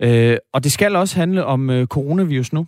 [0.00, 2.66] Øh, og det skal også handle om øh, coronavirus nu.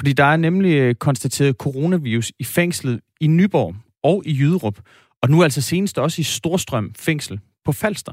[0.00, 3.76] Fordi der er nemlig øh, konstateret coronavirus i fængslet i Nyborg.
[4.02, 4.80] og i Jyderup,
[5.22, 8.12] og nu altså senest også i Storstrøm fængsel på Falster.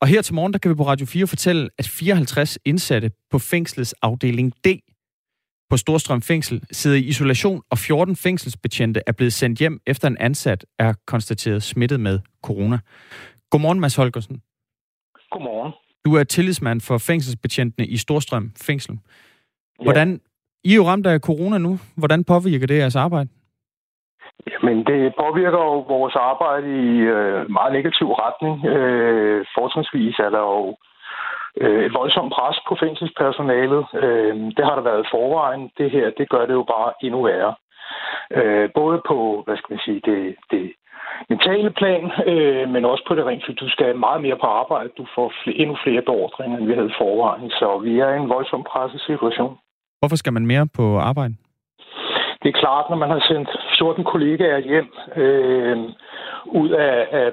[0.00, 3.38] Og her til morgen, der kan vi på Radio 4 fortælle, at 54 indsatte på
[3.38, 4.66] fængslets afdeling D
[5.70, 10.16] på Storstrøm Fængsel sidder i isolation, og 14 fængselsbetjente er blevet sendt hjem, efter en
[10.18, 12.78] ansat er konstateret smittet med corona.
[13.50, 14.40] Godmorgen, Mads Holgersen.
[15.34, 15.72] Godmorgen.
[16.04, 18.94] Du er tillidsmand for fængselsbetjentene i Storstrøm Fængsel.
[19.86, 20.20] Hvordan,
[20.64, 21.72] I er jo ramt af corona nu.
[21.96, 23.28] Hvordan påvirker det jeres arbejde?
[24.52, 28.54] Jamen, det påvirker jo vores arbejde i øh, meget negativ retning.
[28.74, 30.76] Øh, fortrinsvis er der jo
[31.62, 33.82] øh, et voldsomt pres på fængselspersonalet.
[34.02, 35.70] Øh, det har der været forvejen.
[35.78, 37.54] Det her, det gør det jo bare endnu værre.
[38.38, 40.20] Øh, både på, hvad skal man sige, det,
[40.50, 40.64] det
[41.28, 44.90] mentale plan, øh, men også på det rent, du skal meget mere på arbejde.
[44.98, 47.50] Du får flere, endnu flere beordringer, end vi havde forvejen.
[47.50, 49.58] Så vi er i en voldsomt presset situation.
[50.00, 51.34] Hvorfor skal man mere på arbejde?
[52.44, 53.48] Det er klart, når man har sendt
[53.78, 55.76] 14 kollegaer hjem øh,
[56.60, 57.26] ud af, af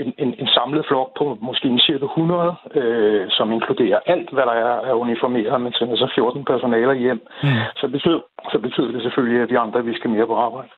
[0.00, 4.42] en, en, en samlet flok på måske en cirka 100, øh, som inkluderer alt, hvad
[4.42, 7.48] der er, er uniformeret, men sender så 14 personaler hjem, mm.
[7.76, 8.20] så, betyder,
[8.52, 10.70] så betyder det selvfølgelig, at vi andre vi skal mere på arbejde.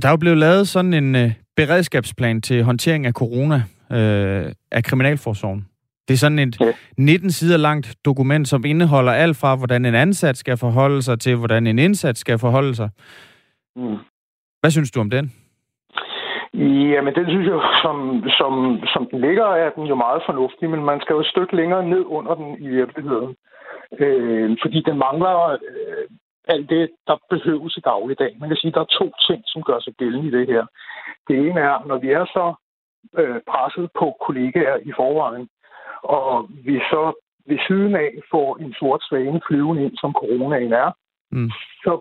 [0.00, 3.58] Og der er jo blevet lavet sådan en øh, beredskabsplan til håndtering af corona
[3.96, 5.68] øh, af Kriminalforsorgen.
[6.08, 6.72] Det er sådan et ja.
[6.98, 11.36] 19 sider langt dokument, som indeholder alt fra, hvordan en ansat skal forholde sig, til
[11.36, 12.90] hvordan en indsats skal forholde sig.
[13.76, 13.96] Mm.
[14.60, 15.32] Hvad synes du om den?
[16.94, 17.96] Jamen, den synes jeg, som,
[18.38, 21.56] som, som den ligger, er den jo meget fornuftig, men man skal jo et stykke
[21.56, 23.34] længere ned under den i virkeligheden.
[23.98, 26.04] Øh, fordi den mangler øh,
[26.52, 28.36] alt det, der behøves i dagligdag.
[28.40, 30.64] Man kan sige, at der er to ting, som gør sig gældende i det her.
[31.28, 32.54] Det ene er, når vi er så
[33.20, 35.48] øh, presset på kollegaer i forvejen,
[36.02, 37.12] og vi så
[37.46, 40.90] ved siden af får en sort svane flyvende ind, som coronaen er,
[41.30, 41.50] mm.
[41.84, 41.92] så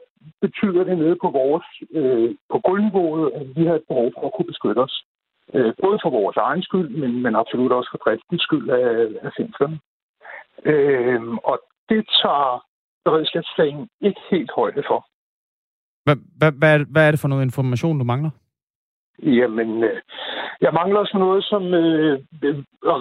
[0.42, 4.34] betyder det nede på vores øh, på gulvniveauet, at vi har et behov for at
[4.34, 5.04] kunne beskytte os.
[5.54, 9.32] Øh, både for vores egen skyld, men, men absolut også for driftens skyld af, af
[9.38, 9.80] fængslerne.
[10.66, 12.69] Øh, og det tager
[13.10, 15.00] beredskabsplanen ikke helt højde for.
[16.06, 18.32] Hvad, er det for noget information, du mangler?
[19.24, 20.02] Jamen, øh,
[20.62, 22.56] jeg mangler sådan noget som øh, øh,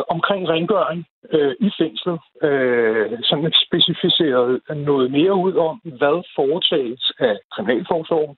[0.09, 2.19] omkring rengøring øh, i fængslet.
[2.43, 8.37] Øh, sådan specificeret noget mere ud om, hvad foretages af kriminalforsorgen.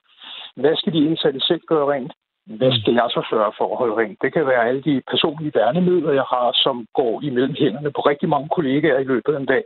[0.57, 2.13] Hvad skal de indsatte selv gøre rent?
[2.47, 4.23] Hvad skal jeg så sørge for at holde rent?
[4.23, 8.29] Det kan være alle de personlige værnemidler, jeg har, som går imellem hænderne på rigtig
[8.29, 9.65] mange kollegaer i løbet af en dag.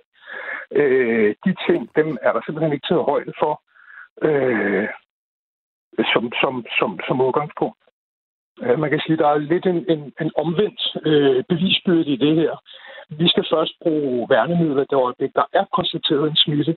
[0.73, 3.63] Øh, de ting, dem er der simpelthen ikke taget højde for
[4.23, 4.89] øh,
[6.13, 7.79] som, som, som, som udgangspunkt.
[8.63, 12.17] Øh, man kan sige, at der er lidt en, en, en omvendt øh, bevisbyrde i
[12.17, 12.55] det her.
[13.09, 16.77] Vi skal først bruge værnemidler det øjeblik, der er konstateret en smitte,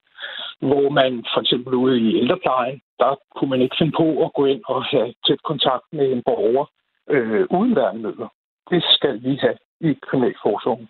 [0.60, 4.46] hvor man for eksempel ude i ældreplejen, der kunne man ikke finde på at gå
[4.46, 6.65] ind og have tæt kontakt med en borger
[7.10, 8.30] øh, uden værnemidler.
[8.70, 10.89] Det skal vi have i kriminalforsorgen.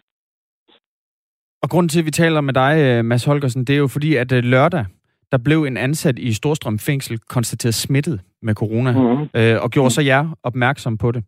[1.62, 4.16] Og grunden til, at vi taler med dig, øh, Mads Holgersen, det er jo fordi,
[4.16, 4.86] at øh, lørdag,
[5.32, 9.28] der blev en ansat i Storstrøm Fængsel konstateret smittet med corona, mm-hmm.
[9.34, 11.24] øh, og gjorde så jer opmærksom på det.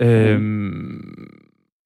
[0.00, 0.14] Mm-hmm.
[0.14, 1.28] Øhm,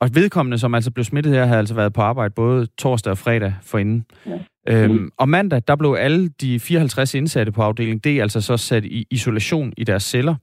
[0.00, 3.18] og vedkommende, som altså blev smittet her, havde altså været på arbejde både torsdag og
[3.18, 4.04] fredag forinden.
[4.26, 4.38] Ja.
[4.68, 5.10] Øhm, mm.
[5.16, 9.06] Og mandag, der blev alle de 54 indsatte på afdeling D altså så sat i
[9.10, 10.34] isolation i deres celler.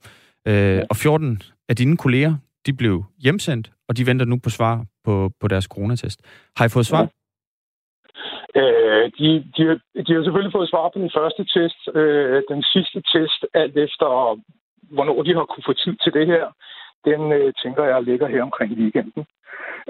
[0.48, 0.84] Øh, ja.
[0.90, 5.32] Og 14 af dine kolleger, de blev hjemsendt, og de venter nu på svar på,
[5.42, 6.22] på deres coronatest.
[6.58, 7.02] Har I fået svar?
[7.02, 7.08] Ja.
[8.62, 9.64] Øh, de, de,
[10.06, 11.82] de har selvfølgelig fået svar på den første test.
[12.00, 14.08] Øh, den sidste test, alt efter
[14.96, 16.46] hvornår de har kunne få tid til det her,
[17.06, 19.26] den øh, tænker jeg ligger her omkring weekenden.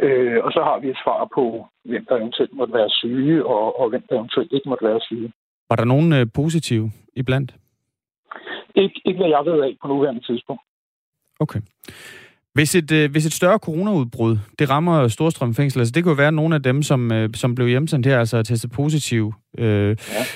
[0.05, 3.79] Øh, og så har vi et svar på, hvem der eventuelt måtte være syge, og,
[3.79, 5.31] og hvem der eventuelt ikke måtte være syge.
[5.69, 7.55] Var der nogen øh, positive iblandt?
[8.75, 10.61] Ikke, ikke hvad jeg ved af på nuværende tidspunkt.
[11.39, 11.59] Okay.
[12.57, 16.31] Hvis et, øh, hvis et større coronaudbrud, det rammer Storstrøm Fængsel, altså det kunne være
[16.31, 19.95] nogle af dem, som, øh, som blev hjemsendt her, altså testet positiv, øh, ja.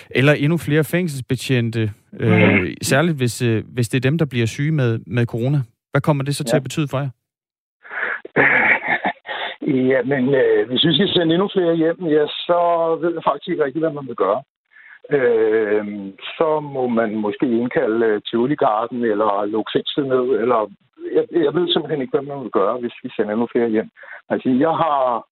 [0.10, 4.72] eller endnu flere fængselsbetjente, øh, særligt hvis, øh, hvis det er dem, der bliver syge
[4.72, 5.60] med, med corona.
[5.92, 6.50] Hvad kommer det så ja.
[6.50, 7.10] til at betyde for jer?
[9.92, 12.60] Ja, men øh, hvis vi skal sende endnu flere hjem, ja, så
[13.02, 14.42] ved jeg faktisk ikke rigtig, hvad man vil gøre.
[15.12, 15.86] Øh,
[16.38, 20.60] så må man måske indkalde øh, Tivoli Garden eller lukke fængslet ned, eller
[21.16, 23.90] jeg, jeg ved simpelthen ikke, hvad man vil gøre, hvis vi sender endnu flere hjem.
[24.30, 25.26] Altså, jeg har...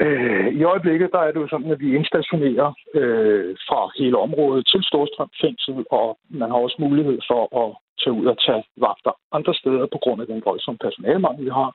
[0.00, 4.66] Øh, I øjeblikket der er det jo sådan, at vi indstationerer øh, fra hele området
[4.66, 9.12] til Storstrøm Fængsel, og man har også mulighed for at tage ud og tage vagter
[9.32, 11.70] andre steder på grund af den voldsomme personalmangel, vi har.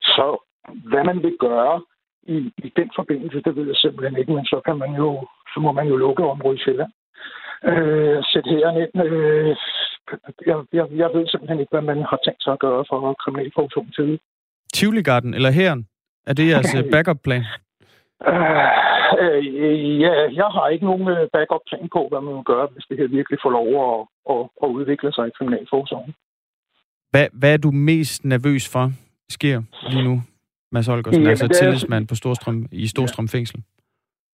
[0.00, 0.26] Så
[0.90, 1.82] hvad man vil gøre
[2.26, 5.60] i, i den forbindelse, det ved jeg simpelthen ikke, men så kan man jo, så
[5.60, 6.92] må man jo lukke området i Sjælland.
[7.70, 9.56] Øh, sætte herren ind, øh,
[10.46, 13.92] jeg, jeg, jeg ved simpelthen ikke, hvad man har tænkt sig at gøre for kriminalforsorgen
[13.98, 14.20] til.
[14.74, 15.86] Tivoli Garden eller herren?
[16.26, 17.44] Er det jeres øh, backup-plan?
[18.30, 18.68] Uh,
[19.22, 23.08] øh, ja, jeg har ikke nogen øh, backup-plan på, hvad man gøre, hvis det her
[23.18, 23.98] virkelig får lov at,
[24.32, 26.14] at, at udvikle sig i kriminalforsorgen.
[27.10, 28.86] Hvad, hvad er du mest nervøs for
[29.28, 30.16] sker lige nu,
[30.72, 33.28] Mads Holgersen, ja, altså tillidsmand på Storstrøm, i Storstrøm.
[33.28, 33.62] Fængsel?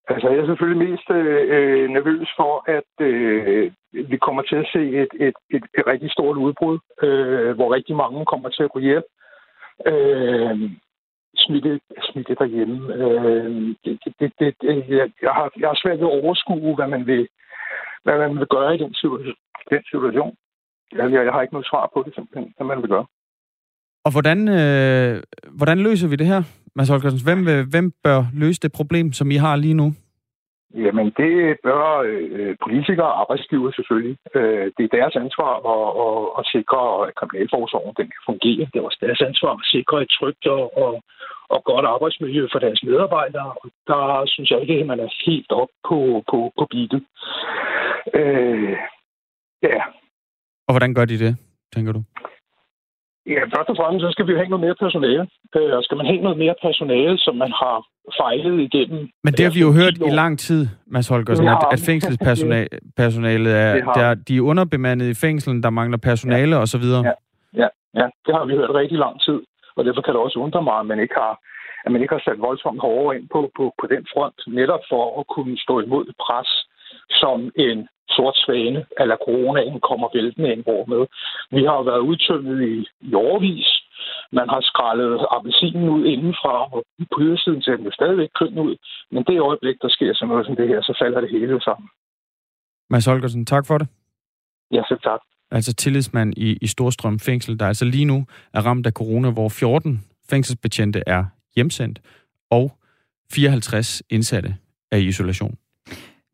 [0.09, 4.83] Altså, jeg er selvfølgelig mest øh, nervøs for, at øh, vi kommer til at se
[5.03, 8.79] et, et, et, et rigtig stort udbrud, øh, hvor rigtig mange kommer til at gå
[8.79, 9.03] hjem.
[9.87, 10.71] Øh,
[11.37, 12.95] smitte, smitte derhjemme.
[12.95, 16.89] Øh, det, det, det, det, jeg, jeg, har, jeg har svært ved at overskue, hvad
[16.89, 17.29] man vil,
[18.05, 19.37] hvad man vil gøre i den situation.
[19.71, 20.35] Den situation.
[20.93, 23.07] Jeg, jeg har ikke noget svar på det, simpelthen, hvad man vil gøre.
[24.05, 25.23] Og hvordan, øh,
[25.59, 26.43] hvordan løser vi det her,
[26.77, 27.25] Mads Holgersen?
[27.25, 29.93] Hvem, hvem bør løse det problem, som I har lige nu?
[30.75, 34.17] Jamen, det bør øh, politikere og arbejdsgiver selvfølgelig.
[34.35, 38.69] Øh, det er deres ansvar at, at, at sikre, at kriminalforsorgen den kan fungere.
[38.71, 40.93] Det er også deres ansvar at sikre et trygt og, og,
[41.55, 43.53] og godt arbejdsmiljø for deres medarbejdere.
[43.61, 45.99] Og der synes jeg ikke, at man er helt op på,
[46.31, 47.03] på, på beatet.
[48.21, 48.77] Øh,
[49.63, 49.79] ja.
[50.67, 51.33] Og hvordan gør de det,
[51.75, 52.03] tænker du?
[53.27, 55.25] Ja, først og fremmest så skal vi jo have noget mere personale.
[55.57, 57.77] Øh, skal man have noget mere personale, som man har
[58.21, 59.09] fejlet igennem...
[59.25, 63.73] Men det har vi jo hørt i lang tid, Mads Holgersen, at, at fængselspersonalet er,
[63.99, 66.63] der, de er underbemandet i fængslen, der mangler personale ja.
[66.63, 66.87] osv.
[67.09, 67.15] Ja.
[67.63, 67.69] ja,
[68.01, 69.39] ja, det har vi hørt rigtig lang tid,
[69.77, 71.35] og derfor kan det også undre mig, at man ikke har,
[71.85, 75.21] at man ikke har sat voldsomt hårdere ind på, på, på den front, netop for
[75.21, 76.51] at kunne stå imod pres,
[77.23, 81.03] som en sort svane, eller coronaen kommer væltende ind med.
[81.57, 82.75] Vi har været udtømmet i,
[83.09, 83.69] i overvis.
[84.33, 88.77] Man har skrællet appelsinen ud indenfra, og på ydersiden ser den jo stadigvæk køn ud.
[89.11, 91.89] Men det øjeblik, der sker sådan noget som det her, så falder det hele sammen.
[92.91, 93.89] Mads Holgersen, tak for det.
[94.71, 95.21] Ja, selv tak.
[95.51, 99.49] Altså tillidsmand i, i Storstrøm Fængsel, der altså lige nu er ramt af corona, hvor
[99.49, 100.01] 14
[100.31, 101.25] fængselsbetjente er
[101.57, 102.01] hjemsendt,
[102.51, 102.73] og
[103.33, 104.55] 54 indsatte
[104.93, 105.59] er i isolation.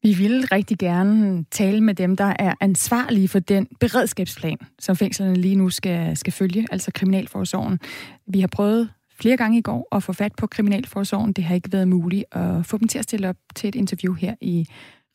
[0.07, 5.34] Vi vil rigtig gerne tale med dem, der er ansvarlige for den beredskabsplan, som fængslerne
[5.34, 7.80] lige nu skal, skal følge, altså Kriminalforsorgen.
[8.26, 8.90] Vi har prøvet
[9.20, 11.32] flere gange i går at få fat på Kriminalforsorgen.
[11.32, 14.14] Det har ikke været muligt at få dem til at stille op til et interview
[14.14, 14.66] her i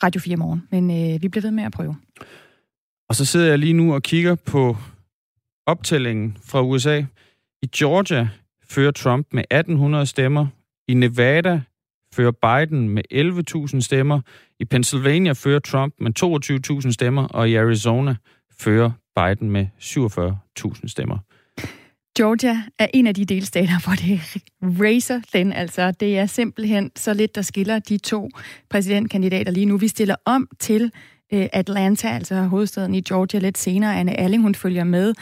[0.03, 1.95] Radio 4 morgen, men øh, vi bliver ved med at prøve.
[3.09, 4.77] Og så sidder jeg lige nu og kigger på
[5.65, 7.03] optællingen fra USA.
[7.61, 8.29] I Georgia
[8.69, 10.47] fører Trump med 1800 stemmer.
[10.87, 11.61] I Nevada
[12.15, 13.03] fører Biden med
[13.73, 14.21] 11.000 stemmer.
[14.59, 18.15] I Pennsylvania fører Trump med 22.000 stemmer, og i Arizona
[18.59, 21.17] fører Biden med 47.000 stemmer.
[22.17, 24.21] Georgia er en af de delstater, hvor det
[24.81, 28.29] racer den, altså det er simpelthen så lidt, der skiller de to
[28.69, 29.77] præsidentkandidater lige nu.
[29.77, 30.91] Vi stiller om til
[31.33, 33.99] øh, Atlanta, altså hovedstaden i Georgia, lidt senere.
[33.99, 35.13] Anne Alling, hun følger med.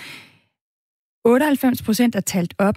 [1.25, 2.75] 98 procent er talt op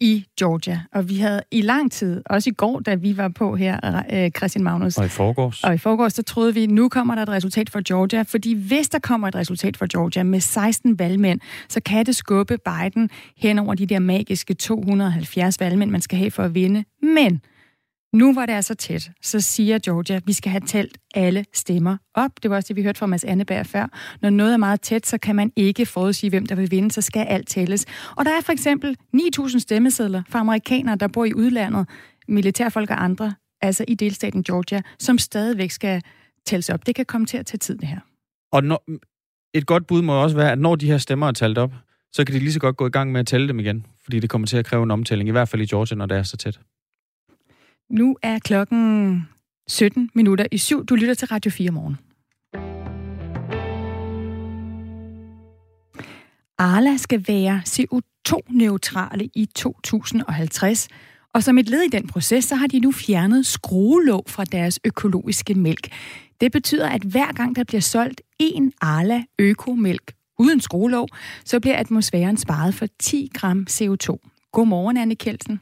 [0.00, 0.80] i Georgia.
[0.92, 4.30] Og vi havde i lang tid, også i går, da vi var på her, øh,
[4.30, 4.98] Christian Magnus.
[4.98, 5.64] Og i forgårs.
[5.64, 8.22] Og i forgårs, så troede vi, nu kommer der et resultat for Georgia.
[8.22, 12.56] Fordi hvis der kommer et resultat for Georgia med 16 valgmænd, så kan det skubbe
[12.64, 16.84] Biden hen over de der magiske 270 valgmænd, man skal have for at vinde.
[17.02, 17.40] Men
[18.12, 21.96] nu var det altså tæt, så siger Georgia, at vi skal have talt alle stemmer
[22.14, 22.30] op.
[22.42, 23.86] Det var også det, vi hørte fra Mads Anneberg før.
[24.22, 27.00] Når noget er meget tæt, så kan man ikke forudsige, hvem der vil vinde, så
[27.00, 27.86] skal alt tælles.
[28.16, 31.88] Og der er for eksempel 9.000 stemmesedler fra amerikanere, der bor i udlandet,
[32.28, 36.02] militærfolk og andre, altså i delstaten Georgia, som stadigvæk skal
[36.46, 36.86] tælles op.
[36.86, 37.98] Det kan komme til at tage tid, det her.
[38.52, 38.84] Og når,
[39.54, 41.72] et godt bud må også være, at når de her stemmer er talt op,
[42.12, 44.20] så kan de lige så godt gå i gang med at tælle dem igen, fordi
[44.20, 46.22] det kommer til at kræve en omtælling, i hvert fald i Georgia, når det er
[46.22, 46.60] så tæt.
[47.90, 49.28] Nu er klokken
[49.68, 50.84] 17 minutter i syv.
[50.84, 51.96] Du lytter til Radio 4 morgen.
[56.58, 60.88] Arla skal være CO2-neutrale i 2050.
[61.34, 64.80] Og som et led i den proces, så har de nu fjernet skruelåg fra deres
[64.84, 65.88] økologiske mælk.
[66.40, 71.08] Det betyder, at hver gang der bliver solgt en Arla økomælk uden skruelåg,
[71.44, 74.16] så bliver atmosfæren sparet for 10 gram CO2.
[74.52, 75.60] Godmorgen, Anne Kjeldsen.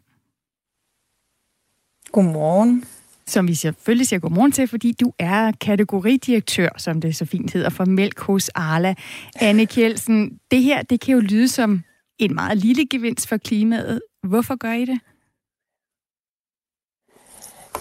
[2.12, 2.84] Godmorgen.
[3.26, 7.68] Som vi selvfølgelig siger godmorgen til, fordi du er kategoridirektør, som det så fint hedder,
[7.68, 8.94] for Mælk hos Arla.
[9.40, 11.82] Anne Kjeldsen, det her det kan jo lyde som
[12.18, 14.00] en meget lille gevinst for klimaet.
[14.22, 15.00] Hvorfor gør I det?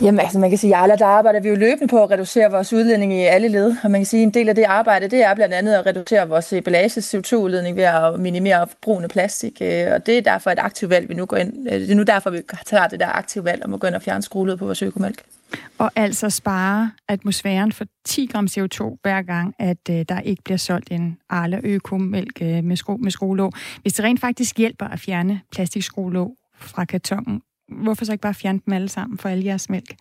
[0.01, 2.51] Jamen, altså man kan sige, at Arla, der arbejder vi jo løbende på at reducere
[2.51, 3.75] vores udledning i alle led.
[3.83, 5.85] Og man kan sige, at en del af det arbejde, det er blandt andet at
[5.85, 9.61] reducere vores eh, emballage CO2-udledning ved at minimere brugen af plastik.
[9.61, 11.67] Eh, og det er derfor et aktivt valg, vi nu går ind.
[11.67, 13.95] Eh, det er nu derfor, vi tager det der aktive valg om at gå ind
[13.95, 15.23] og fjerne skruelød på vores økomælk.
[15.77, 20.57] Og altså spare atmosfæren for 10 gram CO2 hver gang, at øh, der ikke bliver
[20.57, 23.51] solgt en Arla Økomælk øh, med, skru, med skruelåg.
[23.81, 28.59] Hvis det rent faktisk hjælper at fjerne plastikskruelåg fra kartongen, hvorfor så ikke bare fjerne
[28.65, 29.95] dem alle sammen for alle jeres mælk?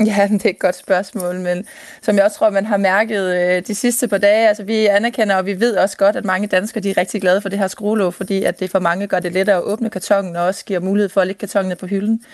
[0.00, 1.66] Ja, det er et godt spørgsmål, men
[2.02, 5.36] som jeg også tror, man har mærket øh, de sidste par dage, altså vi anerkender,
[5.36, 7.68] og vi ved også godt, at mange danskere de er rigtig glade for det her
[7.68, 10.80] skruelåg, fordi at det for mange gør det lettere at åbne kartongen, og også giver
[10.80, 12.24] mulighed for at lægge kartongen på hylden.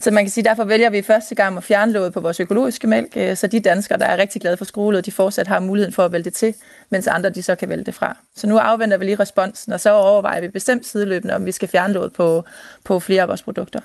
[0.00, 2.86] Så man kan sige, derfor vælger vi første gang at fjerne låget på vores økologiske
[2.86, 5.94] mælk, øh, så de danskere, der er rigtig glade for skruelåget, de fortsat har muligheden
[5.94, 6.54] for at vælge det til,
[6.90, 8.16] mens andre de så kan vælge det fra.
[8.36, 11.68] Så nu afventer vi lige responsen, og så overvejer vi bestemt sideløbende, om vi skal
[11.68, 12.44] fjerne låget på,
[12.84, 13.80] på flere af vores produkter.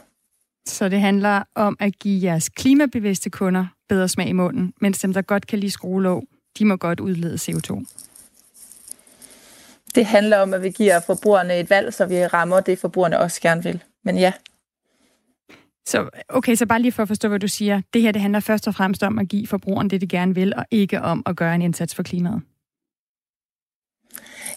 [0.68, 5.14] Så det handler om at give jeres klimabevidste kunder bedre smag i munden, mens dem,
[5.14, 6.24] der godt kan lide skruelåg,
[6.60, 7.86] de må godt udlede CO2.
[9.96, 13.42] Det handler om, at vi giver forbrugerne et valg, så vi rammer det, forbrugerne også
[13.42, 13.84] gerne vil.
[14.04, 14.34] Men ja.
[15.88, 17.82] Så, okay, så bare lige for at forstå, hvad du siger.
[17.94, 20.54] Det her det handler først og fremmest om at give forbrugerne det, de gerne vil,
[20.56, 22.42] og ikke om at gøre en indsats for klimaet.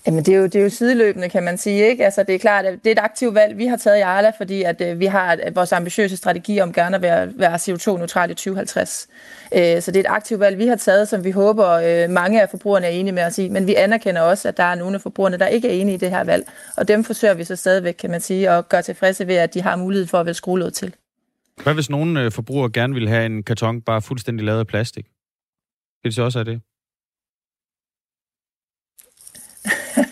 [0.07, 1.89] Jamen, det er, jo, det er jo sideløbende, kan man sige.
[1.89, 2.05] Ikke?
[2.05, 4.33] Altså, det er klart, at det er et aktivt valg, vi har taget i Arla,
[4.37, 8.31] fordi at, øh, vi har at vores ambitiøse strategi om gerne at være, være CO2-neutral
[8.31, 9.09] i 2050.
[9.55, 12.43] Øh, så det er et aktivt valg, vi har taget, som vi håber, øh, mange
[12.43, 13.49] af forbrugerne er enige med os i.
[13.49, 15.99] Men vi anerkender også, at der er nogle af forbrugerne, der ikke er enige i
[15.99, 16.49] det her valg.
[16.77, 19.63] Og dem forsøger vi så stadigvæk, kan man sige, at gøre tilfredse ved, at de
[19.63, 20.95] har mulighed for at vælge skruelåd til.
[21.63, 25.07] Hvad hvis nogle øh, forbrugere gerne vil have en karton bare fuldstændig lavet af plastik?
[26.03, 26.61] Vil det så også er det?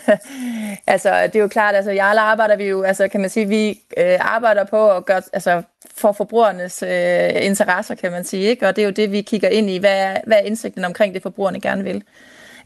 [0.93, 3.79] altså, det er jo klart, altså, jeg arbejder vi jo, altså, kan man sige, vi
[3.97, 5.61] øh, arbejder på at gøre, altså,
[5.95, 8.67] for forbrugernes øh, interesser, kan man sige, ikke?
[8.67, 11.13] Og det er jo det, vi kigger ind i, hvad er, hvad er indsigten omkring
[11.13, 12.03] det, forbrugerne gerne vil.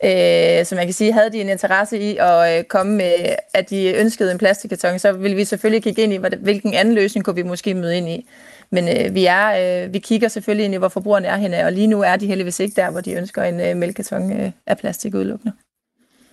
[0.03, 3.13] Øh, så man kan sige, havde de en interesse i at øh, komme med,
[3.53, 7.25] at de ønskede en plastikkarton, så ville vi selvfølgelig kigge ind i, hvilken anden løsning
[7.25, 8.27] kunne vi måske møde ind i.
[8.69, 11.71] Men øh, vi, er, øh, vi kigger selvfølgelig ind i, hvor forbrugerne er henne, og
[11.71, 14.77] lige nu er de heldigvis ikke der, hvor de ønsker en øh, mælkekarton øh, af
[14.77, 15.53] plastik udelukkende.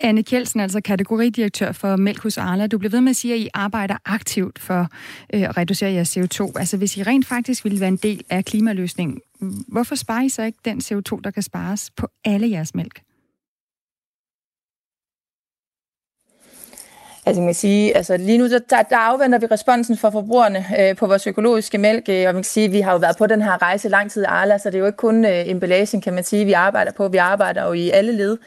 [0.01, 2.66] Anne Kjeldsen, altså kategoridirektør for Mælk hos Arla.
[2.66, 4.88] Du bliver ved med at sige, at I arbejder aktivt for
[5.34, 6.53] øh, at reducere jeres CO2.
[6.59, 9.20] Altså hvis I rent faktisk ville være en del af klimaløsningen,
[9.68, 13.01] hvorfor sparer I så ikke den CO2, der kan spares på alle jeres mælk?
[17.29, 20.97] Altså man kan sige, altså lige nu der, der afventer vi responsen fra forbrugerne øh,
[20.97, 23.43] på vores økologiske mælk, øh, og man kan sige, vi har jo været på den
[23.43, 26.14] her rejse lang tid i Arla, så det er jo ikke kun øh, emballagen, kan
[26.14, 27.09] man sige, vi arbejder på.
[27.09, 28.39] Vi arbejder jo i alle led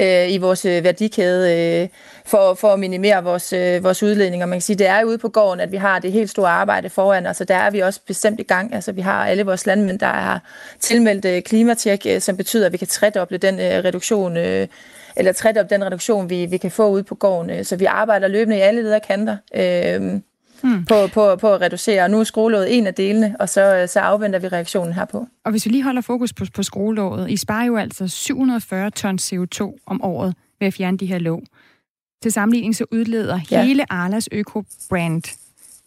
[0.00, 1.88] øh, i vores øh, værdikæde øh,
[2.24, 4.46] for, for at minimere vores, øh, vores udledninger.
[4.46, 6.50] Man kan sige, det er jo ude på gården, at vi har det helt store
[6.50, 8.74] arbejde foran os, og der er vi også bestemt i gang.
[8.74, 10.42] Altså vi har alle vores landmænd, der har
[10.80, 14.66] tilmeldt øh, klimatjek, øh, som betyder, at vi kan tredoble den øh, reduktion øh,
[15.18, 17.50] eller tredoble den reduktion, vi, vi kan få ud på gården.
[17.50, 20.20] Øh, så vi arbejder løbende i alle leder kanter øh,
[20.62, 20.84] hmm.
[20.84, 22.02] på, på, på at reducere.
[22.02, 25.26] Og nu er skruelåget en af delene, og så, øh, så afventer vi reaktionen herpå.
[25.44, 29.32] Og hvis vi lige holder fokus på, på skruelåget, I sparer jo altså 740 tons
[29.32, 31.42] CO2 om året ved at fjerne de her låg.
[32.22, 33.64] Til sammenligning så udleder ja.
[33.64, 35.22] hele Arlas øko-brand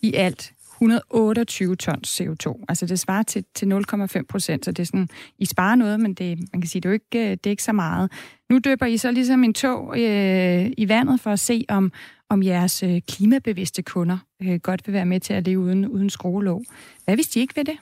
[0.01, 0.51] i alt
[0.81, 2.65] 128 tons CO2.
[2.69, 5.09] Altså det svarer til, til 0,5 procent, så det er sådan,
[5.39, 7.49] I sparer noget, men det, man kan sige, det er jo ikke, øh, det er
[7.49, 8.11] ikke så meget.
[8.49, 11.91] Nu døber I så ligesom en tog øh, i vandet for at se, om,
[12.29, 16.09] om jeres øh, klimabevidste kunder øh, godt vil være med til at leve uden, uden
[16.09, 16.63] skruelåg.
[17.05, 17.77] Hvad hvis de ikke vil det?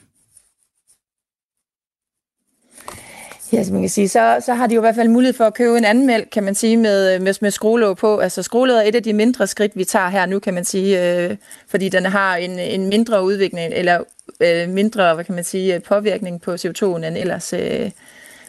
[3.52, 5.44] Ja, som man kan sige, så, så har de jo i hvert fald mulighed for
[5.44, 8.18] at købe en anden mælk, kan man sige, med, øh, med, med skruelåg på.
[8.18, 11.16] Altså skruelåg er et af de mindre skridt, vi tager her nu, kan man sige,
[11.16, 11.36] øh,
[11.68, 14.04] fordi den har en, en mindre udvikling, eller
[14.40, 17.52] øh, mindre, hvad kan man sige, øh, påvirkning på CO2'en end ellers.
[17.52, 17.90] Øh.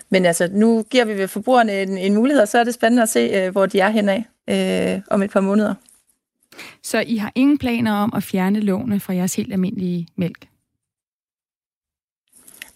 [0.10, 3.04] Men altså, nu giver vi ved forbrugerne en, en mulighed, og så er det spændende
[3.04, 5.74] at se, øh, hvor de er henad øh, om et par måneder.
[6.84, 10.51] Så I har ingen planer om at fjerne låne fra jeres helt almindelige mælk?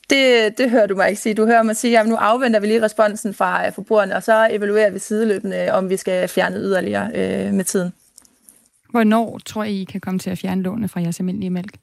[0.09, 1.35] Det, det hører du mig ikke sige.
[1.35, 4.47] Du hører mig sige, at nu afventer vi lige responsen fra øh, forbrugerne, og så
[4.51, 7.93] evaluerer vi sideløbende, om vi skal fjerne yderligere øh, med tiden.
[8.89, 11.77] Hvornår tror I, I kan komme til at fjerne låne fra jeres almindelige mælk?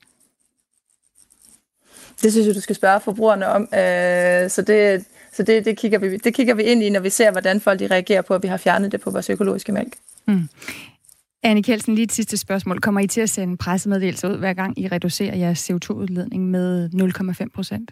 [2.23, 3.63] Det synes jeg, du skal spørge forbrugerne om.
[3.63, 7.11] Øh, så det, så det, det, kigger vi, det kigger vi ind i, når vi
[7.11, 9.97] ser, hvordan folk de reagerer på, at vi har fjernet det på vores økologiske mælk.
[10.27, 10.49] Mm.
[11.43, 12.81] Anne Kjeldsen, lige et sidste spørgsmål.
[12.81, 16.91] Kommer I til at sende pressemeddelelser ud, hver gang I reducerer jeres CO2-udledning med
[17.41, 17.91] 0,5 procent?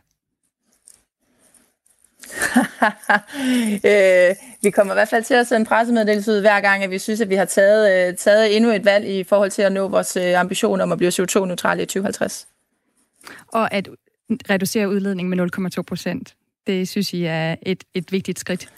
[3.91, 6.99] øh, vi kommer i hvert fald til at sende pressemeddelelse ud hver gang, at vi
[6.99, 9.89] synes, at vi har taget, øh, taget endnu et valg i forhold til at nå
[9.89, 12.49] vores øh, ambition om at blive CO2-neutrale i 2050.
[13.49, 13.89] Og at
[14.51, 16.35] reducere udledningen med 0,2 procent,
[16.67, 18.69] det synes I er et, et vigtigt skridt?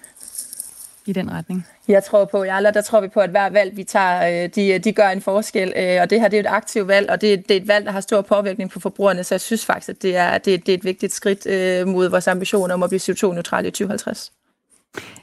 [1.06, 1.66] I den retning?
[1.88, 4.78] Jeg tror på, Jarla, der tror vi på, at hver valg, vi tager, øh, de,
[4.78, 5.72] de gør en forskel.
[5.76, 7.86] Øh, og det her det er et aktivt valg, og det, det er et valg,
[7.86, 9.24] der har stor påvirkning på forbrugerne.
[9.24, 12.08] Så jeg synes faktisk, at det er, det, det er et vigtigt skridt øh, mod
[12.08, 14.32] vores ambitioner om at blive CO2-neutrale i 2050.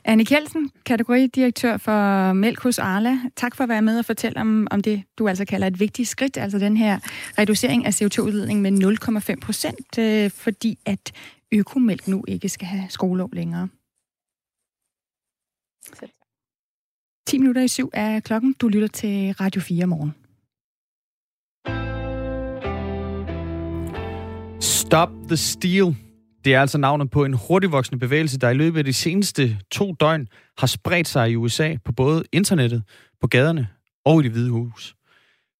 [0.06, 3.18] Anne Kjeldsen, kategoridirektør for Mælk hos Arla.
[3.36, 6.10] Tak for at være med og fortælle om, om det, du altså kalder et vigtigt
[6.10, 7.00] skridt, altså den her
[7.40, 8.72] reducering af CO2-udledning med
[9.30, 11.12] 0,5 procent, øh, fordi at
[11.52, 13.68] økomælk nu ikke skal have skolelov længere.
[17.28, 18.54] 10 minutter i syv er klokken.
[18.54, 20.14] Du lytter til Radio 4 morgen.
[24.62, 25.96] Stop the Steal.
[26.46, 29.94] Det er altså navnet på en hurtigvoksende bevægelse, der i løbet af de seneste to
[29.94, 30.28] døgn
[30.58, 32.84] har spredt sig i USA på både internettet,
[33.22, 33.68] på gaderne
[34.06, 34.96] og i det hvide hus.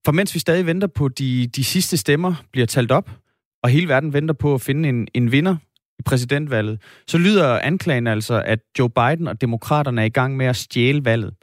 [0.06, 3.12] For mens vi stadig venter på, de, de sidste stemmer bliver talt op,
[3.64, 5.56] og hele verden venter på at finde en, en vinder
[6.00, 10.46] i præsidentvalget, så lyder anklagen altså, at Joe Biden og demokraterne er i gang med
[10.46, 11.34] at stjæle valget.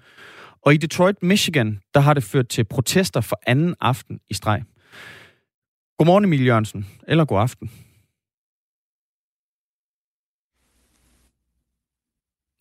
[0.62, 4.62] Og i Detroit, Michigan, der har det ført til protester for anden aften i streg.
[5.98, 7.70] Godmorgen Emil Jørgensen, eller god aften.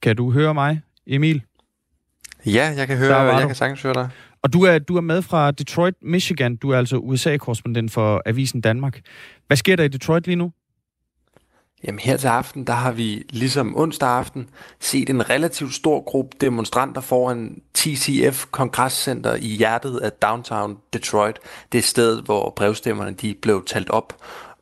[0.02, 1.44] Kan du høre mig, Emil?
[2.46, 3.48] Ja, jeg kan høre, jeg du.
[3.48, 4.10] kan sagtens høre dig.
[4.42, 6.56] Og du er, du er med fra Detroit, Michigan.
[6.56, 9.02] Du er altså USA-korrespondent for Avisen Danmark.
[9.48, 10.52] Hvad sker der i Detroit lige nu?
[11.88, 16.38] Jamen her til aften, der har vi ligesom onsdag aften set en relativt stor gruppe
[16.42, 21.40] demonstranter foran TCF Kongresscenter i hjertet af downtown Detroit.
[21.72, 24.18] Det er stedet, hvor brevstemmerne de blev talt op.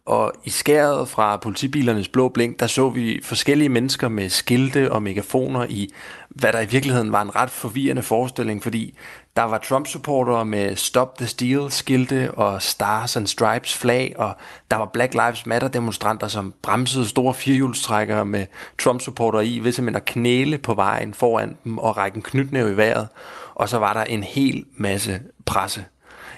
[0.06, 5.04] Og i skæret fra politibilernes blå blink, der så vi forskellige mennesker med skilte og
[5.04, 5.90] megafoner i,
[6.30, 8.98] hvad der i virkeligheden var en ret forvirrende forestilling, fordi
[9.36, 14.36] der var Trump-supportere med Stop the Steal-skilte og Stars and Stripes flag, og
[14.72, 18.46] der var Black Lives Matter-demonstranter, som bremsede store firehjulstrækkere med
[18.80, 22.78] Trump-supportere i, ved simpelthen at knæle på vejen foran dem og række en knytnæve i
[22.78, 23.08] vejret.
[23.56, 25.86] Og så var der en hel masse presse.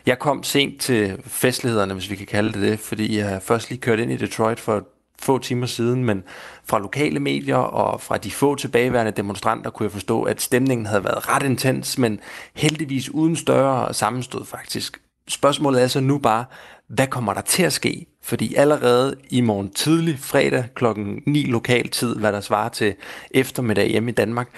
[0.06, 3.82] Jeg kom sent til festlighederne, hvis vi kan kalde det det, fordi jeg først lige
[3.82, 4.84] kørte ind i Detroit for
[5.22, 6.24] få timer siden, men
[6.66, 11.04] fra lokale medier og fra de få tilbageværende demonstranter kunne jeg forstå, at stemningen havde
[11.04, 12.20] været ret intens, men
[12.54, 15.02] heldigvis uden større sammenstød faktisk.
[15.28, 16.46] Spørgsmålet er så nu bare,
[16.88, 18.06] hvad kommer der til at ske?
[18.24, 22.96] Fordi allerede i morgen tidlig, fredag klokken 9 lokal tid, hvad der svarer til
[23.32, 24.50] eftermiddag hjemme i Danmark,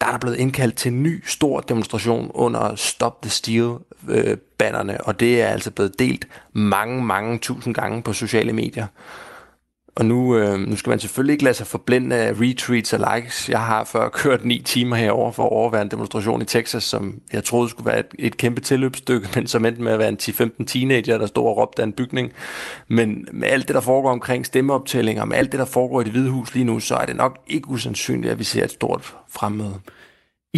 [0.00, 4.98] der er der blevet indkaldt til en ny stor demonstration under Stop the Steal-bannerne, øh,
[5.04, 8.86] og det er altså blevet delt mange, mange tusind gange på sociale medier.
[9.98, 13.48] Og nu, øh, nu skal man selvfølgelig ikke lade sig forblinde af retweets og likes.
[13.48, 17.20] Jeg har før kørt ni timer herover for at overvære en demonstration i Texas, som
[17.32, 20.18] jeg troede skulle være et, et kæmpe tilløbsstykke, men som endte med at være en
[20.22, 22.32] 10-15 teenager, der stod og råbte af en bygning.
[22.88, 26.12] Men med alt det, der foregår omkring stemmeoptællinger, med alt det, der foregår i det
[26.12, 29.14] hvide hus lige nu, så er det nok ikke usandsynligt, at vi ser et stort
[29.28, 29.80] fremmøde.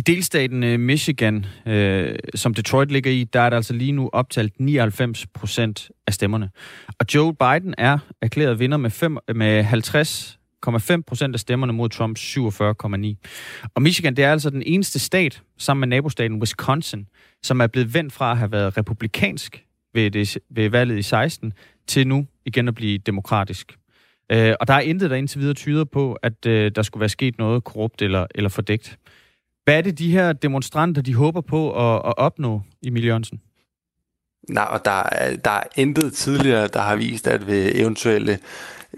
[0.01, 4.11] I delstaten øh, Michigan, øh, som Detroit ligger i, der er der altså lige nu
[4.13, 6.51] optalt 99 procent af stemmerne.
[6.99, 12.37] Og Joe Biden er erklæret vinder med, fem, med 50,5 procent af stemmerne mod Trumps
[12.37, 13.71] 47,9.
[13.75, 17.07] Og Michigan, det er altså den eneste stat, sammen med nabostaten Wisconsin,
[17.43, 21.53] som er blevet vendt fra at have været republikansk ved, det, ved valget i 16,
[21.87, 23.77] til nu igen at blive demokratisk.
[24.33, 27.09] Øh, og der er intet, der indtil videre tyder på, at øh, der skulle være
[27.09, 28.99] sket noget korrupt eller, eller fordækt.
[29.65, 33.41] Hvad er det, de her demonstranter, de håber på at, at opnå, Emil Jørgensen?
[34.49, 38.39] Nej, og der er, der er intet tidligere, der har vist, at ved eventuelle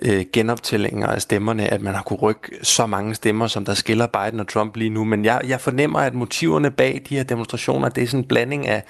[0.02, 4.06] øh, genoptællinger af stemmerne, at man har kunne rykke så mange stemmer, som der skiller
[4.06, 5.04] Biden og Trump lige nu.
[5.04, 8.66] Men jeg, jeg fornemmer, at motiverne bag de her demonstrationer, det er sådan en blanding
[8.66, 8.84] af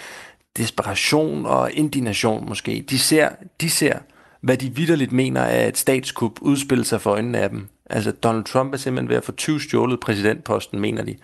[0.56, 2.84] desperation og indignation måske.
[2.90, 3.28] De ser,
[3.60, 3.98] de ser
[4.42, 7.68] hvad de vidderligt mener er et statskup udspille sig for øjnene af dem.
[7.90, 11.16] Altså Donald Trump er simpelthen ved at få 20 stjålet præsidentposten, mener de.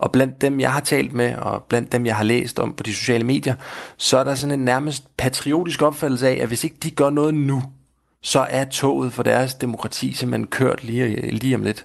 [0.00, 2.82] Og blandt dem, jeg har talt med, og blandt dem, jeg har læst om på
[2.82, 3.54] de sociale medier,
[3.96, 7.34] så er der sådan en nærmest patriotisk opfattelse af, at hvis ikke de gør noget
[7.34, 7.62] nu,
[8.22, 11.84] så er toget for deres demokrati simpelthen kørt lige, lige om lidt.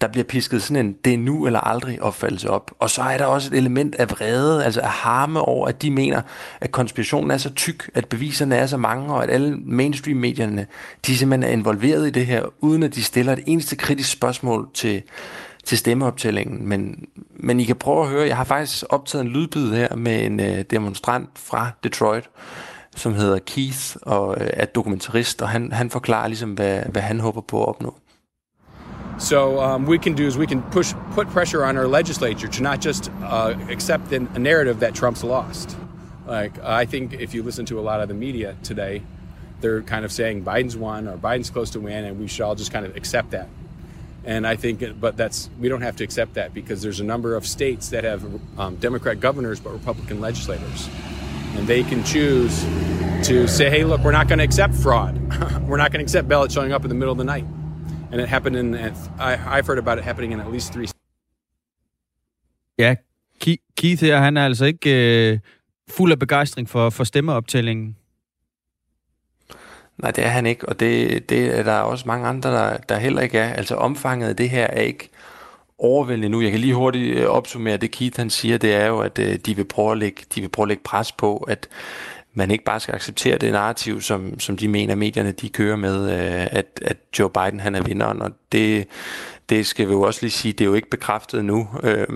[0.00, 2.70] Der bliver pisket sådan en det er nu eller aldrig opfattelse op.
[2.78, 5.90] Og så er der også et element af vrede, altså af harme over, at de
[5.90, 6.22] mener,
[6.60, 10.66] at konspirationen er så tyk, at beviserne er så mange, og at alle mainstream-medierne,
[11.06, 14.68] de simpelthen er involveret i det her, uden at de stiller et eneste kritisk spørgsmål
[14.74, 15.02] til,
[15.64, 16.68] til stemmeoptællingen.
[16.68, 20.24] Men, men I kan prøve at høre, jeg har faktisk optaget en lydbid her med
[20.24, 22.30] en øh, demonstrant fra Detroit,
[22.96, 27.20] som hedder Keith og øh, er dokumentarist, og han, han forklarer ligesom, hvad, hvad han
[27.20, 27.94] håber på at opnå.
[29.18, 32.62] So um, we can do is we can push put pressure on our legislature to
[32.62, 35.78] not just uh, accept the, a narrative that Trump's lost.
[36.26, 39.02] Like I think if you listen to a lot of the media today,
[39.60, 42.54] they're kind of saying Biden's won or Biden's close to win, and we should all
[42.54, 43.48] just kind of accept that.
[44.24, 47.34] And I think, but that's we don't have to accept that because there's a number
[47.34, 48.24] of states that have
[48.58, 50.88] um, Democrat governors but Republican legislators,
[51.56, 52.64] and they can choose
[53.28, 55.18] to say, "Hey, look, we're not going to accept fraud.
[55.68, 57.46] we're not going to accept ballots showing up in the middle of the night."
[58.12, 58.74] And it happened in.
[59.18, 60.86] I, I've heard about it happening in at least three.
[62.78, 62.94] Ja,
[63.76, 64.90] Keith her, han er altså ikke
[65.32, 65.38] øh,
[65.88, 67.96] fuld af begejstring for, for stemmeoptællingen.
[69.98, 72.98] Nej, det er han ikke, og det, det er der også mange andre, der, der
[72.98, 73.52] heller ikke er.
[73.52, 75.08] Altså omfanget af det her er ikke
[75.78, 76.40] overvældende nu.
[76.40, 79.34] Jeg kan lige hurtigt øh, opsummere det, Keith han siger, det er jo, at øh,
[79.46, 81.68] de vil prøve at lægge, de vil prøve at lægge pres på, at
[82.34, 86.10] man ikke bare skal acceptere det narrativ, som, som de mener, medierne de kører med,
[86.10, 88.86] øh, at, at Joe Biden han er vinderen, og det,
[89.52, 91.68] det skal vi jo også lige sige, det er jo ikke bekræftet nu.
[91.82, 92.06] Øh,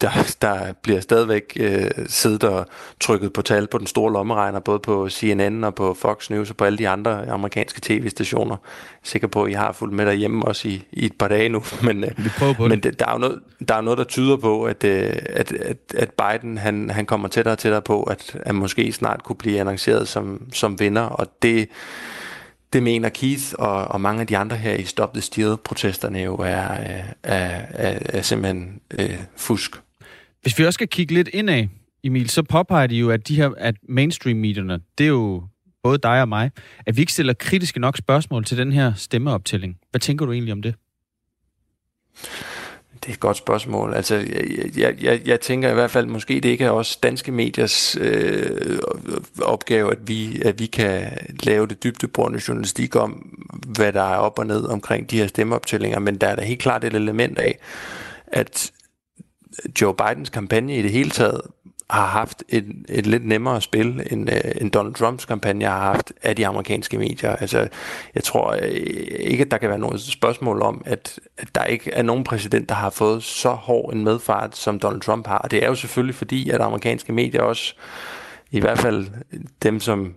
[0.00, 2.66] der, der bliver stadigvæk øh, siddet og
[3.00, 6.56] trykket på tal på den store lommeregner, både på CNN og på Fox News og
[6.56, 8.54] på alle de andre amerikanske tv-stationer.
[8.54, 8.58] Er
[9.02, 11.62] sikker på, at I har fulgt med derhjemme også i, i et par dage nu.
[11.82, 12.98] Men, øh, vi prøver på men det.
[12.98, 16.10] der, er jo noget, der er noget, der tyder på, at, øh, at, at, at
[16.10, 20.08] Biden han, han kommer tættere og tættere på, at han måske snart kunne blive annonceret
[20.08, 21.68] som, som vinder, og det
[22.74, 26.34] det mener Keith og, og mange af de andre her i Stop the Steal-protesterne jo
[26.34, 29.76] er, er, er, er simpelthen øh, fusk.
[30.42, 31.66] Hvis vi også skal kigge lidt indad,
[32.04, 35.42] Emil, så påpeger de jo, at de her at mainstream-medierne, det er jo
[35.82, 36.50] både dig og mig,
[36.86, 39.78] at vi ikke stiller kritiske nok spørgsmål til den her stemmeoptælling.
[39.90, 40.74] Hvad tænker du egentlig om det?
[43.04, 43.94] Det er et godt spørgsmål.
[43.94, 47.32] Altså, jeg, jeg, jeg, jeg tænker i hvert fald, måske det ikke er også danske
[47.32, 48.78] mediers øh,
[49.42, 53.12] opgave, at vi, at vi kan lave det dybdeborende journalistik om,
[53.76, 56.60] hvad der er op og ned omkring de her stemmeoptællinger, men der er da helt
[56.60, 57.58] klart et element af,
[58.26, 58.72] at
[59.80, 61.40] Joe Bidens kampagne i det hele taget
[61.94, 66.12] har haft et, et lidt nemmere spil, end, øh, end Donald Trumps kampagne har haft
[66.22, 67.36] af de amerikanske medier.
[67.36, 67.68] Altså,
[68.14, 68.68] jeg tror øh,
[69.18, 72.68] ikke, at der kan være noget spørgsmål om, at, at der ikke er nogen præsident,
[72.68, 75.38] der har fået så hård en medfart, som Donald Trump har.
[75.38, 77.74] Og det er jo selvfølgelig fordi, at amerikanske medier også,
[78.54, 79.06] i hvert fald
[79.62, 80.14] dem, som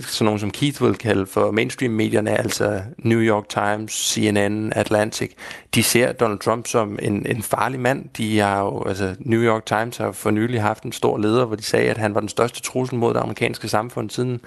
[0.00, 5.30] sådan nogen som Keith vil kalde for mainstream-medierne, altså New York Times, CNN, Atlantic,
[5.74, 8.08] de ser Donald Trump som en, en farlig mand.
[8.16, 11.56] De har jo, altså New York Times har for nylig haft en stor leder, hvor
[11.56, 14.40] de sagde, at han var den største trussel mod det amerikanske samfund siden,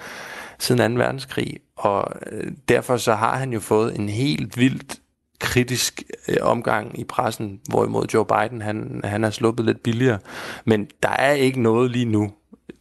[0.58, 0.98] siden 2.
[0.98, 1.56] verdenskrig.
[1.76, 4.98] Og øh, derfor så har han jo fået en helt vildt
[5.40, 10.18] kritisk øh, omgang i pressen, hvorimod Joe Biden, han, han er sluppet lidt billigere.
[10.64, 12.32] Men der er ikke noget lige nu,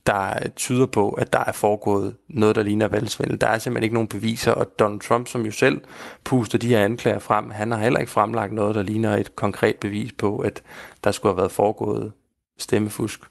[0.06, 3.42] der tyder på, at der er foregået noget, der ligner valgsvindel.
[3.42, 5.82] Der er simpelthen ikke nogen beviser, og Donald Trump, som jo selv
[6.24, 9.76] puster de her anklager frem, han har heller ikke fremlagt noget, der ligner et konkret
[9.76, 10.62] bevis på, at
[11.04, 12.12] der skulle have været foregået
[12.58, 13.22] stemmefusk.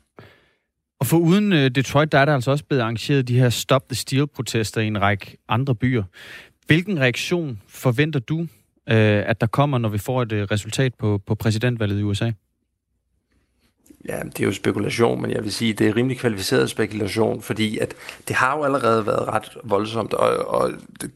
[1.00, 3.88] Og for uden øh, Detroit, der er der altså også blevet arrangeret de her Stop
[3.88, 6.02] the Steal-protester i en række andre byer.
[6.66, 11.20] Hvilken reaktion forventer du, øh, at der kommer, når vi får et øh, resultat på,
[11.26, 12.30] på præsidentvalget i USA?
[14.09, 17.78] Ja, det er jo spekulation, men jeg vil sige, det er rimelig kvalificeret spekulation, fordi
[17.78, 17.94] at
[18.28, 20.70] det har jo allerede været ret voldsomt, og, og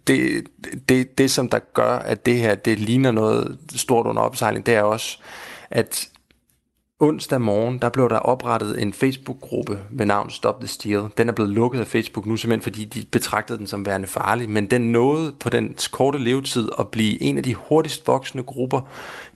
[0.07, 0.47] det,
[0.89, 4.75] det, det, som der gør, at det her, det ligner noget stort under opsejling, det
[4.75, 5.19] er også,
[5.71, 6.09] at
[7.01, 11.09] onsdag morgen, der blev der oprettet en Facebook-gruppe med navn Stop the Steal.
[11.19, 14.51] Den er blevet lukket af Facebook nu, simpelthen fordi de betragtede den som værende farlig,
[14.51, 18.81] men den nåede på den korte levetid at blive en af de hurtigst voksende grupper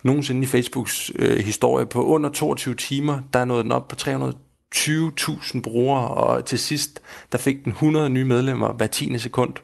[0.03, 1.87] nogensinde i Facebooks øh, historie.
[1.87, 7.01] På under 22 timer, der nåede den op på 320.000 brugere, og til sidst,
[7.33, 9.19] der fik den 100 nye medlemmer hver 10.
[9.19, 9.55] sekund.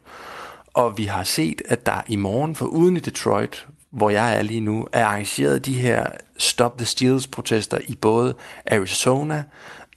[0.74, 4.42] Og vi har set, at der i morgen, for uden i Detroit, hvor jeg er
[4.42, 6.07] lige nu, er arrangeret de her
[6.38, 8.34] Stop the Steals protester i både
[8.66, 9.45] Arizona,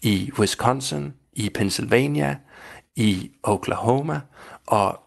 [0.01, 2.35] i Wisconsin, i Pennsylvania,
[2.95, 4.19] i Oklahoma,
[4.67, 4.99] og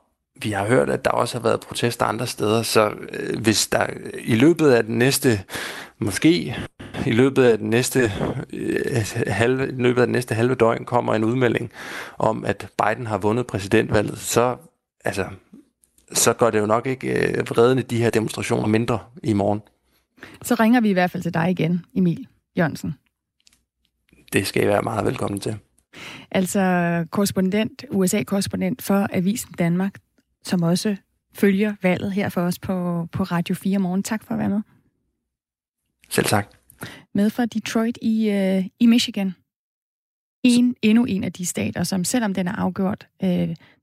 [0.43, 3.87] vi har hørt, at der også har været protester andre steder, så øh, hvis der
[4.19, 5.43] i løbet af den næste,
[5.99, 6.57] måske
[7.07, 8.13] i løbet af den næste
[8.53, 11.71] øh, halve, i løbet af den næste halve døgn kommer en udmelding
[12.19, 14.57] om, at Biden har vundet præsidentvalget, så
[15.05, 15.25] altså,
[16.13, 19.61] så gør det jo nok ikke øh, vredende de her demonstrationer mindre i morgen.
[20.43, 22.27] Så ringer vi i hvert fald til dig igen, Emil
[22.59, 22.95] Jørgensen.
[24.33, 25.59] Det skal I være meget velkommen til.
[26.31, 26.61] Altså
[27.11, 29.95] korrespondent, USA-korrespondent for Avisen Danmark,
[30.43, 30.97] som også
[31.35, 34.03] følger valget her for os på, på Radio 4 morgen.
[34.03, 34.61] Tak for at være med.
[36.09, 36.55] Selv tak.
[37.15, 39.35] Med fra Detroit i, uh, i Michigan.
[40.43, 43.29] En, endnu en af de stater, som selvom den er afgjort, uh,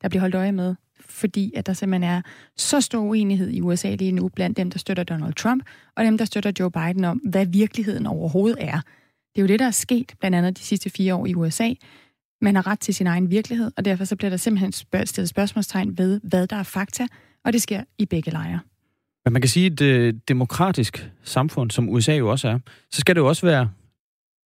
[0.01, 0.75] der bliver holdt øje med,
[1.09, 2.21] fordi at der simpelthen er
[2.57, 5.63] så stor uenighed i USA lige nu blandt dem, der støtter Donald Trump,
[5.95, 8.81] og dem, der støtter Joe Biden om, hvad virkeligheden overhovedet er.
[9.35, 11.73] Det er jo det, der er sket blandt andet de sidste fire år i USA.
[12.41, 14.71] Man har ret til sin egen virkelighed, og derfor så bliver der simpelthen
[15.05, 17.07] stillet spørgsmålstegn ved, hvad der er fakta,
[17.45, 18.59] og det sker i begge lejre.
[19.25, 22.59] Men man kan sige, at et demokratisk samfund, som USA jo også er,
[22.91, 23.69] så skal det jo også være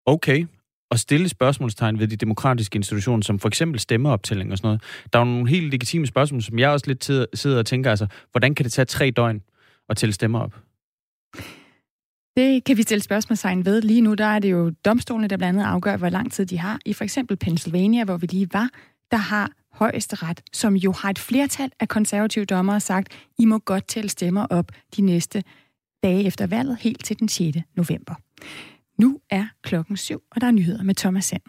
[0.06, 0.46] okay
[0.92, 4.82] at stille spørgsmålstegn ved de demokratiske institutioner, som for eksempel stemmeoptælling og sådan noget.
[5.14, 8.08] Der er jo nogle helt legitime spørgsmål, som jeg også lidt sidder og tænker, altså,
[8.32, 9.42] hvordan kan det tage tre døgn
[9.90, 10.56] at tælle stemmer op?
[12.38, 13.82] Det kan vi stille spørgsmålstegn ved.
[13.82, 16.58] Lige nu der er det jo domstolene, der blandt andet afgør, hvor lang tid de
[16.60, 16.80] har.
[16.86, 18.70] I for eksempel Pennsylvania, hvor vi lige var,
[19.12, 23.88] der har højesteret, som jo har et flertal af konservative dommere, sagt, I må godt
[23.88, 25.44] tælle stemmer op de næste
[26.04, 27.58] dage efter valget, helt til den 6.
[27.76, 28.16] november.
[29.02, 31.42] Nu er klokken syv, og der er nyheder med Thomas Sand.